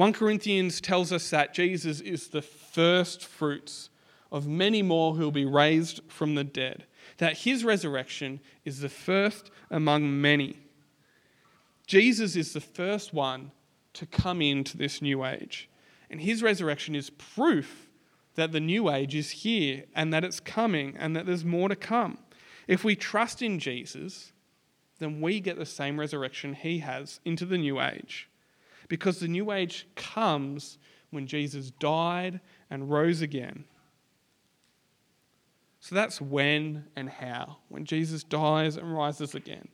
1 0.00 0.14
Corinthians 0.14 0.80
tells 0.80 1.12
us 1.12 1.28
that 1.28 1.52
Jesus 1.52 2.00
is 2.00 2.28
the 2.28 2.40
first 2.40 3.22
fruits 3.22 3.90
of 4.32 4.46
many 4.46 4.80
more 4.80 5.14
who 5.14 5.24
will 5.24 5.30
be 5.30 5.44
raised 5.44 6.00
from 6.08 6.34
the 6.34 6.42
dead, 6.42 6.86
that 7.18 7.36
his 7.36 7.66
resurrection 7.66 8.40
is 8.64 8.80
the 8.80 8.88
first 8.88 9.50
among 9.70 10.18
many. 10.18 10.56
Jesus 11.86 12.34
is 12.34 12.54
the 12.54 12.62
first 12.62 13.12
one 13.12 13.50
to 13.92 14.06
come 14.06 14.40
into 14.40 14.78
this 14.78 15.02
new 15.02 15.22
age, 15.22 15.68
and 16.08 16.22
his 16.22 16.42
resurrection 16.42 16.94
is 16.94 17.10
proof 17.10 17.90
that 18.36 18.52
the 18.52 18.58
new 18.58 18.90
age 18.90 19.14
is 19.14 19.30
here 19.30 19.84
and 19.94 20.14
that 20.14 20.24
it's 20.24 20.40
coming 20.40 20.96
and 20.98 21.14
that 21.14 21.26
there's 21.26 21.44
more 21.44 21.68
to 21.68 21.76
come. 21.76 22.16
If 22.66 22.84
we 22.84 22.96
trust 22.96 23.42
in 23.42 23.58
Jesus, 23.58 24.32
then 24.98 25.20
we 25.20 25.40
get 25.40 25.58
the 25.58 25.66
same 25.66 26.00
resurrection 26.00 26.54
he 26.54 26.78
has 26.78 27.20
into 27.26 27.44
the 27.44 27.58
new 27.58 27.82
age 27.82 28.29
because 28.90 29.20
the 29.20 29.28
new 29.28 29.52
age 29.52 29.86
comes 29.94 30.76
when 31.10 31.26
Jesus 31.26 31.70
died 31.70 32.40
and 32.68 32.90
rose 32.90 33.22
again. 33.22 33.64
So 35.78 35.94
that's 35.94 36.20
when 36.20 36.84
and 36.96 37.08
how, 37.08 37.58
when 37.68 37.86
Jesus 37.86 38.22
dies 38.22 38.76
and 38.76 38.94
rises 38.94 39.34
again. 39.34 39.68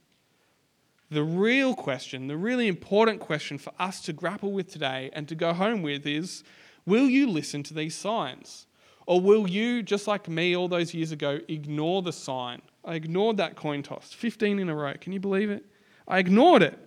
The 1.10 1.24
real 1.24 1.74
question, 1.74 2.28
the 2.28 2.36
really 2.36 2.68
important 2.68 3.20
question 3.20 3.58
for 3.58 3.72
us 3.78 4.02
to 4.02 4.12
grapple 4.12 4.52
with 4.52 4.70
today 4.70 5.10
and 5.14 5.26
to 5.28 5.34
go 5.34 5.52
home 5.52 5.82
with 5.82 6.06
is 6.06 6.44
will 6.84 7.08
you 7.08 7.28
listen 7.28 7.62
to 7.64 7.74
these 7.74 7.96
signs? 7.96 8.66
Or 9.06 9.20
will 9.20 9.48
you, 9.48 9.82
just 9.82 10.06
like 10.06 10.28
me 10.28 10.56
all 10.56 10.68
those 10.68 10.92
years 10.92 11.12
ago, 11.12 11.38
ignore 11.48 12.02
the 12.02 12.12
sign? 12.12 12.60
I 12.84 12.96
ignored 12.96 13.38
that 13.38 13.56
coin 13.56 13.82
toss, 13.82 14.12
15 14.12 14.58
in 14.58 14.68
a 14.68 14.74
row. 14.74 14.94
Can 15.00 15.12
you 15.12 15.20
believe 15.20 15.48
it? 15.48 15.64
I 16.06 16.18
ignored 16.18 16.62
it. 16.62 16.78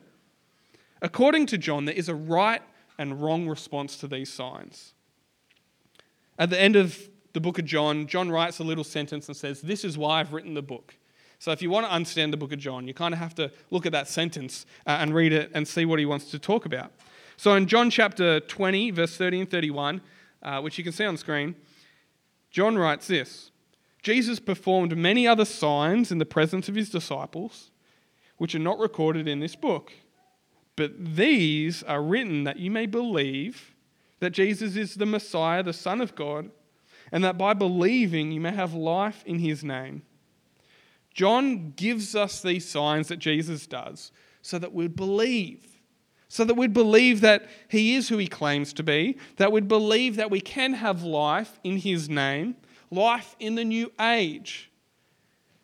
According 1.01 1.46
to 1.48 1.58
John, 1.58 1.86
there 1.86 1.96
is 1.96 2.10
a 2.10 2.15
right 2.15 2.62
and 2.98 3.22
wrong 3.22 3.48
response 3.48 3.98
to 3.98 4.08
these 4.08 4.32
signs. 4.32 4.94
At 6.38 6.50
the 6.50 6.60
end 6.60 6.75
of 6.75 6.98
the 7.34 7.39
book 7.39 7.60
of 7.60 7.65
John, 7.65 8.08
John 8.08 8.29
writes 8.29 8.60
a 8.60 8.63
little 8.63 8.84
sentence 8.84 9.27
and 9.27 9.36
says, 9.36 9.62
This 9.62 9.84
is 9.84 9.98
why 9.98 10.20
I've 10.20 10.34
written 10.34 10.53
the 10.53 10.62
book. 10.62 10.96
So 11.39 11.51
if 11.51 11.62
you 11.62 11.70
want 11.70 11.86
to 11.86 11.91
understand 11.91 12.34
the 12.34 12.38
book 12.38 12.51
of 12.51 12.60
John, 12.60 12.86
you 12.88 12.94
kind 12.94 13.13
of 13.13 13.20
have 13.20 13.34
to 13.36 13.50
look 13.72 13.86
at 13.86 13.94
that 13.94 14.10
sentence 14.10 14.65
uh, 14.86 14.98
and 15.00 15.15
read 15.15 15.32
it 15.32 15.50
and 15.53 15.65
see 15.65 15.86
what 15.86 16.00
he 16.00 16.06
wants 16.06 16.32
to 16.32 16.39
talk 16.39 16.65
about. 16.65 16.91
So 17.38 17.56
in 17.56 17.68
John 17.68 17.89
chapter 17.89 18.41
20, 18.41 18.91
verse 18.91 19.15
30 19.15 19.41
and 19.41 19.50
31, 19.50 20.01
uh, 20.44 20.60
which 20.60 20.77
you 20.77 20.84
can 20.84 20.91
see 20.91 21.06
on 21.06 21.13
the 21.13 21.20
screen, 21.20 21.56
John 22.51 22.77
writes 22.77 23.08
this 23.08 23.51
Jesus 24.01 24.39
performed 24.39 24.98
many 24.98 25.27
other 25.27 25.46
signs 25.46 26.12
in 26.12 26.18
the 26.18 26.25
presence 26.25 26.68
of 26.68 26.75
his 26.75 26.89
disciples, 26.89 27.72
which 28.38 28.56
are 28.56 28.60
not 28.60 28.79
recorded 28.79 29.27
in 29.27 29.39
this 29.39 29.56
book. 29.56 29.94
But 30.80 31.18
these 31.18 31.84
are 31.84 32.02
written 32.02 32.46
that 32.46 32.58
you 32.58 32.72
may 32.72 32.86
believe 32.86 33.76
that 34.22 34.30
Jesus 34.30 34.78
is 34.78 34.96
the 34.96 35.06
Messiah, 35.06 35.62
the 35.62 35.74
Son 35.74 36.00
of 36.00 36.16
God, 36.16 36.52
and 37.12 37.22
that 37.22 37.38
by 37.38 37.54
believing 37.54 38.32
you 38.32 38.40
may 38.40 38.54
have 38.54 38.74
life 38.74 39.22
in 39.26 39.40
his 39.40 39.62
name. 39.62 40.04
John 41.14 41.74
gives 41.76 42.16
us 42.16 42.42
these 42.42 42.66
signs 42.66 43.10
that 43.10 43.20
Jesus 43.20 43.68
does 43.68 44.14
so 44.42 44.58
that 44.58 44.74
we'd 44.74 44.96
believe. 44.96 45.82
So 46.30 46.46
that 46.46 46.56
we'd 46.56 46.72
believe 46.72 47.20
that 47.20 47.50
he 47.68 47.96
is 47.96 48.08
who 48.08 48.18
he 48.18 48.28
claims 48.28 48.72
to 48.74 48.84
be, 48.84 49.18
that 49.36 49.52
we'd 49.52 49.68
believe 49.68 50.16
that 50.16 50.32
we 50.32 50.40
can 50.40 50.72
have 50.72 51.04
life 51.04 51.60
in 51.62 51.80
his 51.80 52.08
name, 52.08 52.56
life 52.90 53.36
in 53.38 53.56
the 53.56 53.66
new 53.66 53.92
age. 54.00 54.72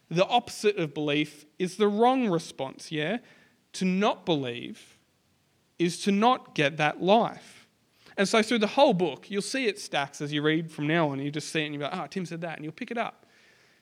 the 0.10 0.28
opposite 0.28 0.76
of 0.76 0.94
belief 0.94 1.46
is 1.58 1.78
the 1.78 1.88
wrong 1.88 2.28
response, 2.28 2.92
yeah? 2.92 3.20
To 3.74 3.86
not 3.86 4.26
believe 4.26 4.95
is 5.80 6.00
to 6.04 6.12
not 6.12 6.56
get 6.56 6.78
that 6.78 7.02
life. 7.02 7.68
And 8.18 8.28
so 8.28 8.42
through 8.42 8.60
the 8.60 8.68
whole 8.68 8.94
book, 8.94 9.30
you'll 9.30 9.42
see 9.42 9.66
it 9.66 9.80
stacks 9.80 10.22
as 10.22 10.32
you 10.32 10.42
read 10.42 10.72
from 10.72 10.88
now 10.88 11.10
on. 11.10 11.20
You 11.20 11.32
just 11.32 11.52
see 11.52 11.62
it 11.62 11.66
and 11.66 11.74
you 11.74 11.80
go, 11.80 11.90
oh, 11.92 12.08
Tim 12.10 12.26
said 12.26 12.42
that, 12.42 12.56
and 12.56 12.64
you'll 12.64 12.74
pick 12.74 12.92
it 12.92 12.98
up. 12.98 13.26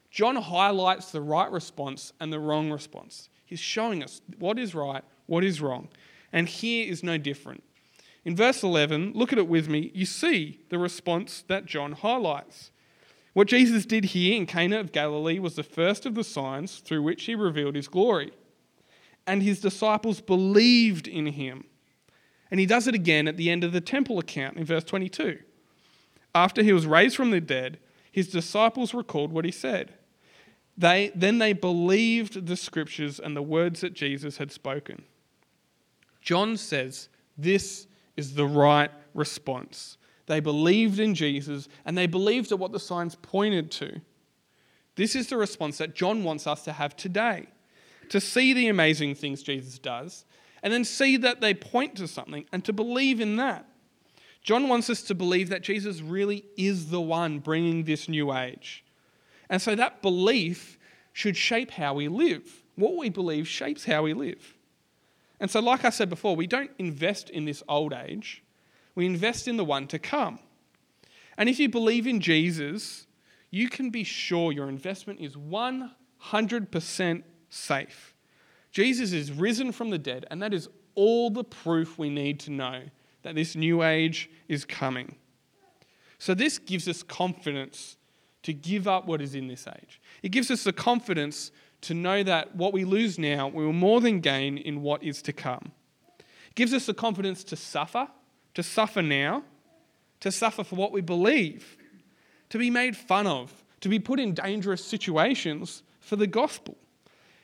John 0.10 0.36
highlights 0.36 1.12
the 1.12 1.22
right 1.22 1.52
response 1.52 2.14
and 2.20 2.32
the 2.32 2.40
wrong 2.40 2.72
response. 2.72 3.30
He's 3.46 3.60
showing 3.60 4.04
us 4.04 4.22
what 4.40 4.58
is 4.58 4.74
right, 4.74 5.04
what 5.28 5.44
is 5.44 5.62
wrong. 5.62 5.90
And 6.32 6.48
here 6.48 6.92
is 6.92 7.04
no 7.04 7.18
different. 7.18 7.64
In 8.26 8.36
verse 8.36 8.64
11, 8.64 9.12
look 9.14 9.34
at 9.34 9.40
it 9.40 9.48
with 9.48 9.68
me, 9.68 9.92
you 9.94 10.06
see 10.06 10.62
the 10.70 10.78
response 10.78 11.44
that 11.48 11.66
John 11.66 11.92
highlights. 11.92 12.72
What 13.34 13.48
Jesus 13.48 13.86
did 13.86 14.06
here 14.06 14.36
in 14.36 14.46
Cana 14.46 14.80
of 14.80 14.92
Galilee 14.92 15.40
was 15.40 15.56
the 15.56 15.64
first 15.64 16.06
of 16.06 16.16
the 16.16 16.24
signs 16.24 16.78
through 16.78 17.02
which 17.02 17.26
he 17.26 17.36
revealed 17.36 17.76
his 17.76 17.88
glory. 17.88 18.32
And 19.26 19.42
his 19.42 19.60
disciples 19.60 20.22
believed 20.22 21.08
in 21.08 21.28
him. 21.28 21.66
And 22.54 22.60
he 22.60 22.68
does 22.68 22.86
it 22.86 22.94
again 22.94 23.28
at 23.28 23.36
the 23.36 23.50
end 23.50 23.64
of 23.64 23.72
the 23.72 23.82
temple 23.82 24.20
account 24.20 24.58
in 24.58 24.64
verse 24.64 24.84
22. 24.84 25.40
After 26.36 26.62
he 26.62 26.72
was 26.72 26.86
raised 26.86 27.16
from 27.16 27.32
the 27.32 27.42
dead, 27.42 27.80
his 28.12 28.28
disciples 28.28 28.94
recalled 28.94 29.32
what 29.32 29.44
he 29.44 29.50
said. 29.50 29.96
They, 30.78 31.12
then 31.16 31.40
they 31.40 31.54
believed 31.54 32.46
the 32.46 32.56
scriptures 32.56 33.20
and 33.20 33.36
the 33.36 33.42
words 33.42 33.82
that 33.82 33.96
Jesus 33.96 34.38
had 34.38 34.52
spoken. 34.52 35.02
John 36.22 36.56
says 36.56 37.10
this 37.40 37.88
is 38.18 38.36
the 38.36 38.46
right 38.46 38.92
response. 39.16 39.98
They 40.28 40.40
believed 40.40 41.00
in 41.00 41.16
Jesus 41.16 41.68
and 41.86 41.98
they 41.98 42.06
believed 42.06 42.52
at 42.52 42.60
what 42.60 42.72
the 42.72 42.80
signs 42.80 43.16
pointed 43.16 43.72
to. 43.72 44.00
This 44.96 45.16
is 45.16 45.26
the 45.26 45.38
response 45.38 45.80
that 45.80 45.96
John 45.96 46.24
wants 46.24 46.46
us 46.46 46.64
to 46.66 46.74
have 46.74 46.96
today 46.96 47.48
to 48.10 48.22
see 48.22 48.54
the 48.54 48.68
amazing 48.68 49.16
things 49.16 49.42
Jesus 49.42 49.80
does 49.80 50.26
and 50.64 50.74
then 50.74 50.86
see 50.86 51.18
that 51.18 51.42
they 51.42 51.54
point 51.54 51.98
to 51.98 52.08
something 52.08 52.46
and 52.52 52.66
to 52.66 52.74
believe 52.74 53.20
in 53.20 53.36
that. 53.36 53.68
John 54.42 54.68
wants 54.68 54.90
us 54.90 55.04
to 55.04 55.16
believe 55.16 55.50
that 55.50 55.62
Jesus 55.62 56.02
really 56.02 56.46
is 56.58 56.90
the 56.90 57.02
one 57.02 57.40
bringing 57.40 57.84
this 57.84 58.10
new 58.10 58.34
age. 58.34 58.84
And 59.50 59.62
so 59.62 59.76
that 59.76 60.02
belief 60.02 60.80
should 61.12 61.38
shape 61.38 61.72
how 61.72 61.94
we 61.94 62.08
live. 62.08 62.64
What 62.76 62.98
we 62.98 63.10
believe 63.10 63.48
shapes 63.48 63.86
how 63.86 64.04
we 64.04 64.14
live. 64.14 64.56
And 65.40 65.52
so, 65.52 65.60
like 65.60 65.86
I 65.86 65.90
said 65.90 66.10
before, 66.10 66.36
we 66.36 66.48
don't 66.48 66.72
invest 66.80 67.30
in 67.30 67.46
this 67.46 67.62
old 67.68 67.94
age, 67.94 68.44
we 68.96 69.06
invest 69.06 69.48
in 69.48 69.58
the 69.58 69.66
one 69.66 69.88
to 69.88 70.00
come. 70.00 70.40
And 71.38 71.50
if 71.50 71.60
you 71.60 71.70
believe 71.70 72.08
in 72.08 72.20
Jesus, 72.20 73.08
you 73.50 73.70
can 73.70 73.90
be 73.90 74.04
sure 74.04 74.52
your 74.52 74.70
investment 74.70 75.20
is 75.20 75.36
100% 75.36 77.24
safe. 77.50 78.13
Jesus 78.74 79.14
is 79.14 79.32
risen 79.32 79.72
from 79.72 79.90
the 79.90 79.98
dead, 79.98 80.26
and 80.30 80.42
that 80.42 80.54
is 80.54 80.68
all 80.96 81.30
the 81.30 81.46
proof 81.46 81.98
we 81.98 82.10
need 82.10 82.42
to 82.42 82.52
know 82.52 82.82
that 83.22 83.36
this 83.36 83.56
new 83.56 83.84
age 83.84 84.30
is 84.50 84.66
coming. 84.66 85.16
So, 86.20 86.34
this 86.34 86.60
gives 86.60 86.88
us 86.90 87.04
confidence 87.04 87.96
to 88.42 88.52
give 88.52 88.88
up 88.88 89.06
what 89.06 89.22
is 89.22 89.36
in 89.36 89.48
this 89.48 89.66
age. 89.68 90.02
It 90.22 90.30
gives 90.30 90.52
us 90.52 90.66
the 90.66 90.74
confidence 90.74 91.52
to 91.82 91.94
know 91.94 92.24
that 92.24 92.56
what 92.56 92.74
we 92.74 92.84
lose 92.84 93.18
now, 93.18 93.48
we 93.48 93.66
will 93.66 93.72
more 93.72 94.02
than 94.02 94.20
gain 94.20 94.58
in 94.58 94.82
what 94.82 95.02
is 95.02 95.22
to 95.22 95.34
come. 95.34 95.72
It 96.20 96.56
gives 96.56 96.74
us 96.74 96.86
the 96.86 96.94
confidence 96.94 97.46
to 97.46 97.56
suffer 97.56 98.10
to 98.54 98.64
suffer 98.64 99.02
now, 99.02 99.44
to 100.20 100.32
suffer 100.32 100.64
for 100.64 100.76
what 100.76 100.92
we 100.92 101.02
believe, 101.02 101.78
to 102.50 102.58
be 102.58 102.70
made 102.70 102.96
fun 102.96 103.28
of, 103.28 103.64
to 103.82 103.90
be 103.90 104.00
put 104.00 104.20
in 104.20 104.34
dangerous 104.34 104.84
situations 104.84 105.84
for 106.00 106.16
the 106.16 106.28
gospel. 106.28 106.78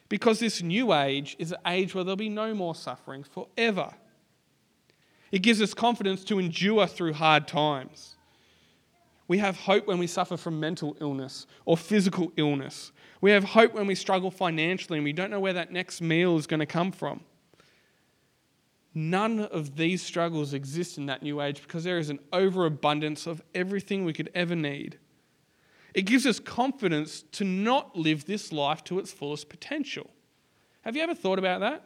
Because 0.10 0.40
this 0.40 0.62
new 0.62 0.92
age 0.92 1.36
is 1.40 1.52
an 1.52 1.60
age 1.68 1.94
where 1.94 2.04
there'll 2.04 2.18
be 2.18 2.30
no 2.30 2.54
more 2.56 2.74
suffering 2.76 3.24
forever. 3.24 3.94
It 5.32 5.44
gives 5.44 5.62
us 5.62 5.76
confidence 5.76 6.24
to 6.26 6.40
endure 6.40 6.88
through 6.88 7.14
hard 7.14 7.48
times. 7.48 8.16
We 9.28 9.38
have 9.38 9.56
hope 9.56 9.86
when 9.86 10.00
we 10.00 10.08
suffer 10.08 10.38
from 10.38 10.60
mental 10.60 10.98
illness 11.00 11.46
or 11.66 11.78
physical 11.78 12.34
illness. 12.36 12.92
We 13.22 13.30
have 13.32 13.44
hope 13.44 13.76
when 13.76 13.86
we 13.86 13.94
struggle 13.94 14.32
financially 14.32 14.98
and 14.98 15.06
we 15.06 15.14
don't 15.14 15.30
know 15.30 15.40
where 15.40 15.54
that 15.54 15.72
next 15.72 16.02
meal 16.02 16.36
is 16.38 16.48
going 16.48 16.62
to 16.62 16.66
come 16.66 16.92
from. 16.92 17.22
None 18.96 19.42
of 19.42 19.76
these 19.76 20.02
struggles 20.02 20.56
exist 20.56 20.98
in 20.98 21.06
that 21.06 21.22
new 21.22 21.42
age 21.42 21.62
because 21.62 21.84
there 21.84 22.00
is 22.00 22.10
an 22.10 22.20
overabundance 22.34 23.28
of 23.28 23.44
everything 23.54 24.04
we 24.04 24.14
could 24.14 24.32
ever 24.34 24.56
need. 24.56 24.98
It 25.94 26.04
gives 26.04 26.26
us 26.26 26.40
confidence 26.40 27.24
to 27.34 27.44
not 27.44 27.98
live 27.98 28.26
this 28.26 28.52
life 28.52 28.84
to 28.86 29.00
its 29.00 29.12
fullest 29.12 29.50
potential. 29.50 30.10
Have 30.82 30.96
you 30.96 31.02
ever 31.02 31.16
thought 31.16 31.40
about 31.40 31.62
that? 31.62 31.84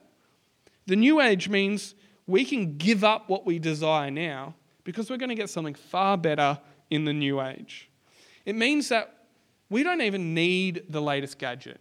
The 0.86 0.96
new 0.96 1.22
age 1.22 1.50
means 1.50 1.96
we 2.28 2.46
can 2.46 2.78
give 2.78 3.04
up 3.04 3.30
what 3.30 3.46
we 3.46 3.60
desire 3.60 4.12
now 4.12 4.56
because 4.84 5.10
we're 5.10 5.18
going 5.18 5.30
to 5.30 5.36
get 5.36 5.50
something 5.50 5.74
far 5.74 6.18
better 6.18 6.60
in 6.90 7.06
the 7.06 7.14
new 7.14 7.42
age. 7.42 7.90
It 8.46 8.56
means 8.56 8.90
that 8.90 9.28
we 9.70 9.84
don't 9.84 10.02
even 10.02 10.34
need 10.34 10.84
the 10.90 11.02
latest 11.02 11.40
gadget. 11.40 11.80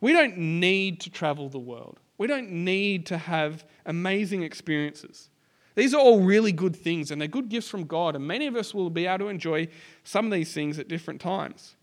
We 0.00 0.12
don't 0.12 0.36
need 0.36 1.00
to 1.02 1.10
travel 1.10 1.48
the 1.48 1.58
world. 1.58 2.00
We 2.18 2.26
don't 2.26 2.50
need 2.50 3.06
to 3.06 3.18
have 3.18 3.64
amazing 3.86 4.42
experiences. 4.42 5.30
These 5.74 5.94
are 5.94 6.00
all 6.00 6.20
really 6.20 6.52
good 6.52 6.76
things 6.76 7.10
and 7.10 7.20
they're 7.20 7.28
good 7.28 7.48
gifts 7.48 7.68
from 7.68 7.84
God, 7.84 8.14
and 8.14 8.26
many 8.26 8.46
of 8.46 8.56
us 8.56 8.72
will 8.72 8.90
be 8.90 9.06
able 9.06 9.26
to 9.26 9.28
enjoy 9.28 9.68
some 10.04 10.26
of 10.26 10.32
these 10.32 10.52
things 10.52 10.78
at 10.78 10.88
different 10.88 11.20
times. 11.20 11.76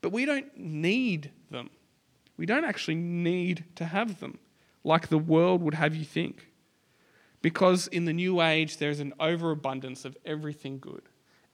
But 0.00 0.12
we 0.12 0.24
don't 0.24 0.56
need 0.56 1.30
them. 1.50 1.70
We 2.36 2.46
don't 2.46 2.64
actually 2.64 2.94
need 2.94 3.64
to 3.76 3.84
have 3.84 4.20
them 4.20 4.38
like 4.84 5.08
the 5.08 5.18
world 5.18 5.60
would 5.62 5.74
have 5.74 5.94
you 5.94 6.04
think. 6.04 6.46
Because 7.42 7.86
in 7.88 8.04
the 8.04 8.12
new 8.12 8.40
age, 8.40 8.78
there's 8.78 9.00
an 9.00 9.12
overabundance 9.20 10.04
of 10.04 10.16
everything 10.24 10.78
good. 10.78 11.02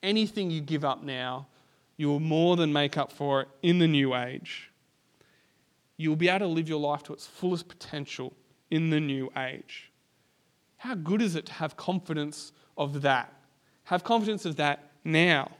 Anything 0.02 0.50
you 0.50 0.60
give 0.60 0.84
up 0.84 1.02
now, 1.02 1.48
you 1.96 2.08
will 2.08 2.20
more 2.20 2.56
than 2.56 2.72
make 2.72 2.96
up 2.96 3.12
for 3.12 3.42
it 3.42 3.48
in 3.62 3.78
the 3.78 3.88
new 3.88 4.14
age 4.14 4.70
you'll 5.96 6.16
be 6.16 6.28
able 6.28 6.40
to 6.40 6.46
live 6.46 6.68
your 6.68 6.80
life 6.80 7.02
to 7.04 7.12
its 7.12 7.26
fullest 7.26 7.68
potential 7.68 8.32
in 8.70 8.90
the 8.90 9.00
new 9.00 9.30
age. 9.36 9.90
How 10.84 10.94
good 10.94 11.22
is 11.22 11.34
it 11.34 11.46
to 11.46 11.52
have 11.54 11.78
confidence 11.78 12.52
of 12.76 13.00
that? 13.00 13.32
Have 13.84 14.04
confidence 14.04 14.44
of 14.44 14.56
that 14.56 14.90
now. 15.02 15.52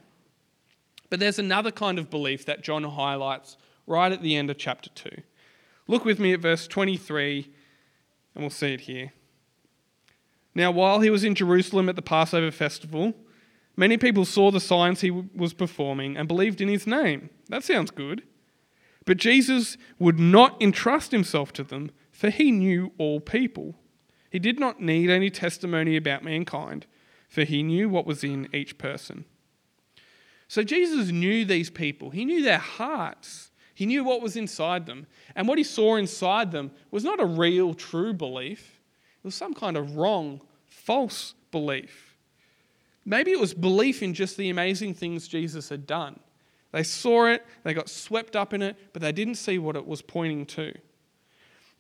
But 1.08 1.18
there's 1.18 1.38
another 1.38 1.70
kind 1.70 1.98
of 1.98 2.10
belief 2.10 2.44
that 2.44 2.62
John 2.62 2.84
highlights 2.84 3.56
right 3.86 4.12
at 4.12 4.20
the 4.20 4.36
end 4.36 4.50
of 4.50 4.58
chapter 4.58 4.90
2. 4.90 5.08
Look 5.88 6.04
with 6.04 6.18
me 6.18 6.34
at 6.34 6.40
verse 6.40 6.66
23, 6.66 7.50
and 8.34 8.44
we'll 8.44 8.50
see 8.50 8.74
it 8.74 8.82
here. 8.82 9.14
Now, 10.54 10.70
while 10.70 11.00
he 11.00 11.08
was 11.08 11.24
in 11.24 11.34
Jerusalem 11.34 11.88
at 11.88 11.96
the 11.96 12.02
Passover 12.02 12.50
festival, 12.50 13.14
many 13.78 13.96
people 13.96 14.26
saw 14.26 14.50
the 14.50 14.60
signs 14.60 15.00
he 15.00 15.10
was 15.10 15.54
performing 15.54 16.18
and 16.18 16.28
believed 16.28 16.60
in 16.60 16.68
his 16.68 16.86
name. 16.86 17.30
That 17.48 17.64
sounds 17.64 17.90
good. 17.90 18.24
But 19.06 19.16
Jesus 19.16 19.78
would 19.98 20.20
not 20.20 20.60
entrust 20.60 21.12
himself 21.12 21.50
to 21.54 21.64
them, 21.64 21.92
for 22.10 22.28
he 22.28 22.50
knew 22.50 22.92
all 22.98 23.20
people. 23.20 23.76
He 24.34 24.40
did 24.40 24.58
not 24.58 24.80
need 24.80 25.10
any 25.10 25.30
testimony 25.30 25.96
about 25.96 26.24
mankind, 26.24 26.86
for 27.28 27.44
he 27.44 27.62
knew 27.62 27.88
what 27.88 28.04
was 28.04 28.24
in 28.24 28.48
each 28.52 28.78
person. 28.78 29.26
So 30.48 30.64
Jesus 30.64 31.12
knew 31.12 31.44
these 31.44 31.70
people, 31.70 32.10
he 32.10 32.24
knew 32.24 32.42
their 32.42 32.58
hearts. 32.58 33.52
He 33.76 33.86
knew 33.86 34.02
what 34.02 34.22
was 34.22 34.36
inside 34.36 34.86
them. 34.86 35.06
And 35.36 35.46
what 35.46 35.58
he 35.58 35.62
saw 35.62 35.94
inside 35.94 36.50
them 36.50 36.72
was 36.90 37.04
not 37.04 37.20
a 37.20 37.24
real, 37.24 37.74
true 37.74 38.12
belief, 38.12 38.80
it 39.22 39.24
was 39.24 39.36
some 39.36 39.54
kind 39.54 39.76
of 39.76 39.96
wrong, 39.96 40.40
false 40.66 41.34
belief. 41.52 42.16
Maybe 43.04 43.30
it 43.30 43.38
was 43.38 43.54
belief 43.54 44.02
in 44.02 44.14
just 44.14 44.36
the 44.36 44.50
amazing 44.50 44.94
things 44.94 45.28
Jesus 45.28 45.68
had 45.68 45.86
done. 45.86 46.18
They 46.72 46.82
saw 46.82 47.26
it, 47.26 47.46
they 47.62 47.72
got 47.72 47.88
swept 47.88 48.34
up 48.34 48.52
in 48.52 48.62
it, 48.62 48.76
but 48.92 49.00
they 49.00 49.12
didn't 49.12 49.36
see 49.36 49.60
what 49.60 49.76
it 49.76 49.86
was 49.86 50.02
pointing 50.02 50.44
to. 50.46 50.74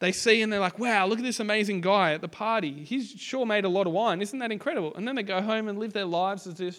They 0.00 0.12
see 0.12 0.42
and 0.42 0.52
they're 0.52 0.60
like, 0.60 0.78
wow, 0.78 1.06
look 1.06 1.18
at 1.18 1.24
this 1.24 1.40
amazing 1.40 1.80
guy 1.80 2.12
at 2.12 2.20
the 2.20 2.28
party. 2.28 2.84
He's 2.84 3.10
sure 3.10 3.46
made 3.46 3.64
a 3.64 3.68
lot 3.68 3.86
of 3.86 3.92
wine. 3.92 4.20
Isn't 4.20 4.40
that 4.40 4.52
incredible? 4.52 4.94
And 4.94 5.06
then 5.06 5.14
they 5.14 5.22
go 5.22 5.40
home 5.40 5.68
and 5.68 5.78
live 5.78 5.92
their 5.92 6.04
lives 6.04 6.46
as 6.46 6.60
if 6.60 6.78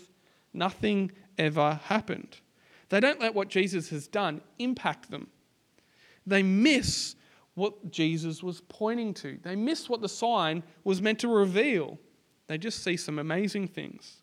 nothing 0.53 1.11
ever 1.37 1.79
happened. 1.85 2.37
They 2.89 2.99
don't 2.99 3.19
let 3.19 3.33
what 3.33 3.47
Jesus 3.47 3.89
has 3.89 4.07
done 4.07 4.41
impact 4.59 5.09
them. 5.09 5.27
They 6.27 6.43
miss 6.43 7.15
what 7.55 7.89
Jesus 7.89 8.43
was 8.43 8.61
pointing 8.67 9.13
to, 9.13 9.39
they 9.41 9.55
miss 9.55 9.89
what 9.89 10.01
the 10.01 10.09
sign 10.09 10.61
was 10.83 11.01
meant 11.01 11.19
to 11.19 11.29
reveal. 11.29 11.97
They 12.47 12.57
just 12.57 12.83
see 12.83 12.97
some 12.97 13.17
amazing 13.17 13.69
things. 13.69 14.17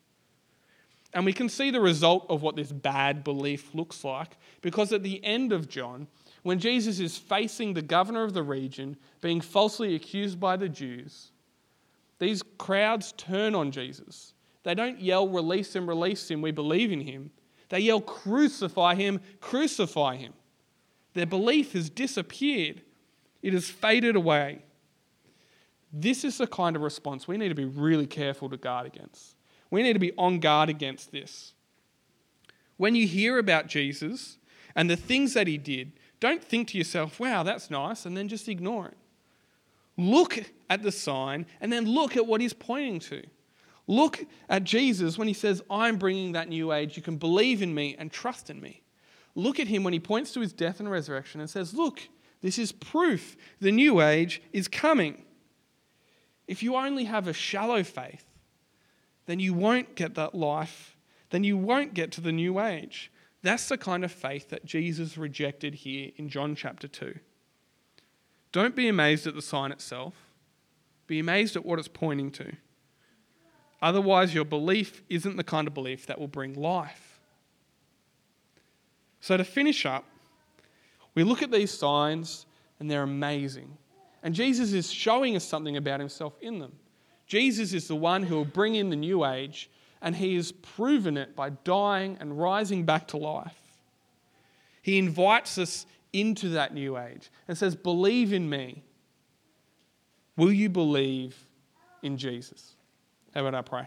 And 1.14 1.24
we 1.24 1.32
can 1.32 1.48
see 1.48 1.70
the 1.70 1.80
result 1.80 2.26
of 2.28 2.42
what 2.42 2.56
this 2.56 2.72
bad 2.72 3.24
belief 3.24 3.74
looks 3.74 4.04
like 4.04 4.36
because 4.60 4.92
at 4.92 5.02
the 5.02 5.22
end 5.24 5.52
of 5.52 5.68
John, 5.68 6.08
when 6.42 6.58
Jesus 6.58 6.98
is 6.98 7.16
facing 7.16 7.74
the 7.74 7.82
governor 7.82 8.24
of 8.24 8.34
the 8.34 8.42
region, 8.42 8.96
being 9.20 9.40
falsely 9.40 9.94
accused 9.94 10.40
by 10.40 10.56
the 10.56 10.68
Jews, 10.68 11.30
these 12.18 12.42
crowds 12.58 13.12
turn 13.12 13.54
on 13.54 13.70
Jesus. 13.70 14.34
They 14.64 14.74
don't 14.74 15.00
yell, 15.00 15.28
Release 15.28 15.74
him, 15.74 15.88
release 15.88 16.30
him, 16.30 16.42
we 16.42 16.50
believe 16.50 16.92
in 16.92 17.00
him. 17.00 17.30
They 17.68 17.80
yell, 17.80 18.00
Crucify 18.00 18.94
him, 18.96 19.20
crucify 19.40 20.16
him. 20.16 20.32
Their 21.14 21.26
belief 21.26 21.72
has 21.72 21.90
disappeared, 21.90 22.82
it 23.42 23.52
has 23.52 23.68
faded 23.68 24.16
away. 24.16 24.62
This 25.92 26.24
is 26.24 26.38
the 26.38 26.46
kind 26.46 26.74
of 26.74 26.82
response 26.82 27.28
we 27.28 27.36
need 27.36 27.50
to 27.50 27.54
be 27.54 27.66
really 27.66 28.06
careful 28.06 28.48
to 28.48 28.56
guard 28.56 28.86
against. 28.86 29.36
We 29.70 29.82
need 29.82 29.92
to 29.92 29.98
be 29.98 30.12
on 30.16 30.38
guard 30.38 30.70
against 30.70 31.12
this. 31.12 31.52
When 32.78 32.94
you 32.94 33.06
hear 33.06 33.38
about 33.38 33.66
Jesus 33.66 34.38
and 34.74 34.88
the 34.88 34.96
things 34.96 35.34
that 35.34 35.46
he 35.46 35.58
did, 35.58 35.92
don't 36.22 36.42
think 36.42 36.68
to 36.68 36.78
yourself, 36.78 37.18
wow, 37.18 37.42
that's 37.42 37.68
nice, 37.68 38.06
and 38.06 38.16
then 38.16 38.28
just 38.28 38.48
ignore 38.48 38.86
it. 38.86 38.96
Look 39.96 40.38
at 40.70 40.84
the 40.84 40.92
sign 40.92 41.46
and 41.60 41.72
then 41.72 41.84
look 41.84 42.16
at 42.16 42.28
what 42.28 42.40
he's 42.40 42.52
pointing 42.52 43.00
to. 43.00 43.24
Look 43.88 44.24
at 44.48 44.62
Jesus 44.62 45.18
when 45.18 45.26
he 45.26 45.34
says, 45.34 45.64
I'm 45.68 45.96
bringing 45.96 46.32
that 46.32 46.48
new 46.48 46.72
age. 46.72 46.96
You 46.96 47.02
can 47.02 47.16
believe 47.16 47.60
in 47.60 47.74
me 47.74 47.96
and 47.98 48.10
trust 48.12 48.50
in 48.50 48.60
me. 48.60 48.82
Look 49.34 49.58
at 49.58 49.66
him 49.66 49.82
when 49.82 49.92
he 49.92 49.98
points 49.98 50.32
to 50.34 50.40
his 50.40 50.52
death 50.52 50.78
and 50.78 50.88
resurrection 50.88 51.40
and 51.40 51.50
says, 51.50 51.74
Look, 51.74 52.08
this 52.40 52.56
is 52.56 52.70
proof 52.70 53.36
the 53.60 53.72
new 53.72 54.00
age 54.00 54.40
is 54.52 54.68
coming. 54.68 55.24
If 56.46 56.62
you 56.62 56.76
only 56.76 57.04
have 57.04 57.26
a 57.26 57.32
shallow 57.32 57.82
faith, 57.82 58.26
then 59.26 59.40
you 59.40 59.54
won't 59.54 59.96
get 59.96 60.14
that 60.14 60.36
life, 60.36 60.96
then 61.30 61.42
you 61.42 61.56
won't 61.56 61.94
get 61.94 62.12
to 62.12 62.20
the 62.20 62.32
new 62.32 62.60
age. 62.60 63.10
That's 63.42 63.68
the 63.68 63.78
kind 63.78 64.04
of 64.04 64.12
faith 64.12 64.50
that 64.50 64.64
Jesus 64.64 65.18
rejected 65.18 65.74
here 65.74 66.10
in 66.16 66.28
John 66.28 66.54
chapter 66.54 66.86
2. 66.86 67.18
Don't 68.52 68.76
be 68.76 68.88
amazed 68.88 69.26
at 69.26 69.34
the 69.34 69.42
sign 69.42 69.72
itself, 69.72 70.14
be 71.06 71.18
amazed 71.18 71.56
at 71.56 71.64
what 71.64 71.78
it's 71.78 71.88
pointing 71.88 72.30
to. 72.32 72.52
Otherwise, 73.80 74.32
your 74.32 74.44
belief 74.44 75.02
isn't 75.08 75.36
the 75.36 75.42
kind 75.42 75.66
of 75.66 75.74
belief 75.74 76.06
that 76.06 76.20
will 76.20 76.28
bring 76.28 76.54
life. 76.54 77.20
So, 79.20 79.36
to 79.36 79.44
finish 79.44 79.84
up, 79.86 80.04
we 81.14 81.24
look 81.24 81.42
at 81.42 81.50
these 81.50 81.70
signs 81.70 82.46
and 82.78 82.90
they're 82.90 83.02
amazing. 83.02 83.76
And 84.22 84.34
Jesus 84.34 84.72
is 84.72 84.90
showing 84.90 85.34
us 85.34 85.44
something 85.44 85.76
about 85.76 85.98
himself 85.98 86.34
in 86.40 86.60
them. 86.60 86.72
Jesus 87.26 87.72
is 87.72 87.88
the 87.88 87.96
one 87.96 88.22
who 88.22 88.36
will 88.36 88.44
bring 88.44 88.76
in 88.76 88.90
the 88.90 88.96
new 88.96 89.24
age, 89.24 89.70
and 90.02 90.16
he 90.16 90.34
has 90.34 90.52
proven 90.52 91.16
it 91.16 91.34
by 91.36 91.50
dying 91.50 92.16
and 92.20 92.38
rising 92.38 92.84
back 92.84 93.08
to 93.08 93.16
life. 93.16 93.56
He 94.82 94.98
invites 94.98 95.56
us 95.58 95.86
into 96.12 96.50
that 96.50 96.74
new 96.74 96.98
age 96.98 97.30
and 97.46 97.56
says, 97.56 97.76
Believe 97.76 98.32
in 98.32 98.50
me. 98.50 98.82
Will 100.36 100.52
you 100.52 100.68
believe 100.68 101.36
in 102.02 102.16
Jesus? 102.18 102.74
How 103.32 103.46
about 103.46 103.54
I 103.54 103.62
pray? 103.62 103.86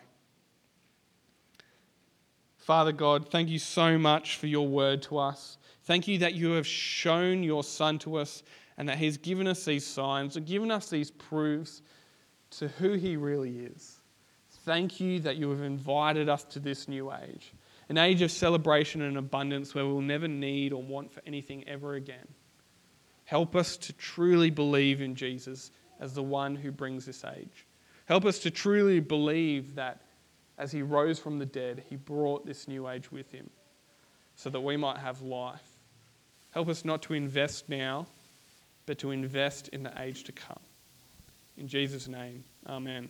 Father 2.58 2.94
God, 2.94 3.30
thank 3.30 3.50
you 3.50 3.60
so 3.60 3.98
much 3.98 4.38
for 4.38 4.48
your 4.48 4.68
word 4.68 5.02
to 5.04 5.18
us. 5.18 5.58
Thank 5.84 6.08
you 6.08 6.18
that 6.20 6.34
you 6.34 6.52
have 6.52 6.66
shown 6.66 7.44
your 7.44 7.64
Son 7.64 8.00
to 8.00 8.16
us 8.16 8.42
and 8.78 8.90
that 8.90 8.98
He's 8.98 9.18
given 9.18 9.48
us 9.48 9.66
these 9.66 9.86
signs, 9.86 10.36
and 10.36 10.46
given 10.46 10.72
us 10.72 10.90
these 10.90 11.12
proofs 11.12 11.82
to 12.52 12.68
who 12.68 12.94
He 12.94 13.18
really 13.18 13.60
is. 13.60 14.00
Thank 14.66 15.00
you 15.00 15.20
that 15.20 15.36
you 15.36 15.52
have 15.52 15.62
invited 15.62 16.28
us 16.28 16.44
to 16.46 16.60
this 16.60 16.88
new 16.88 17.14
age, 17.14 17.54
an 17.88 18.00
age 18.00 18.24
of 18.24 18.32
celebration 18.32 19.04
and 19.04 19.16
abundance 19.16 19.76
where 19.76 19.86
we'll 19.86 20.02
never 20.02 20.28
need 20.28 20.74
or 20.74 20.82
want 20.82 21.14
for 21.14 21.22
anything 21.28 21.68
ever 21.68 21.94
again. 21.94 22.28
Help 23.26 23.56
us 23.56 23.78
to 23.78 23.94
truly 23.94 24.50
believe 24.50 25.02
in 25.02 25.14
Jesus 25.14 25.70
as 26.00 26.14
the 26.14 26.24
one 26.24 26.56
who 26.56 26.72
brings 26.72 27.06
this 27.06 27.24
age. 27.24 27.68
Help 28.06 28.26
us 28.26 28.40
to 28.40 28.50
truly 28.50 29.00
believe 29.00 29.76
that 29.76 30.02
as 30.58 30.72
he 30.72 30.82
rose 30.82 31.20
from 31.20 31.38
the 31.38 31.46
dead, 31.46 31.84
he 31.88 31.96
brought 31.96 32.46
this 32.48 32.68
new 32.68 32.88
age 32.90 33.12
with 33.12 33.32
him 33.32 33.50
so 34.36 34.50
that 34.50 34.62
we 34.62 34.78
might 34.78 34.98
have 34.98 35.22
life. 35.22 35.62
Help 36.52 36.70
us 36.70 36.84
not 36.84 37.04
to 37.04 37.14
invest 37.14 37.70
now, 37.70 38.08
but 38.88 38.98
to 38.98 39.12
invest 39.12 39.68
in 39.68 39.84
the 39.84 40.02
age 40.02 40.24
to 40.24 40.32
come. 40.32 40.60
In 41.56 41.68
Jesus' 41.68 42.08
name, 42.08 42.44
amen. 42.68 43.10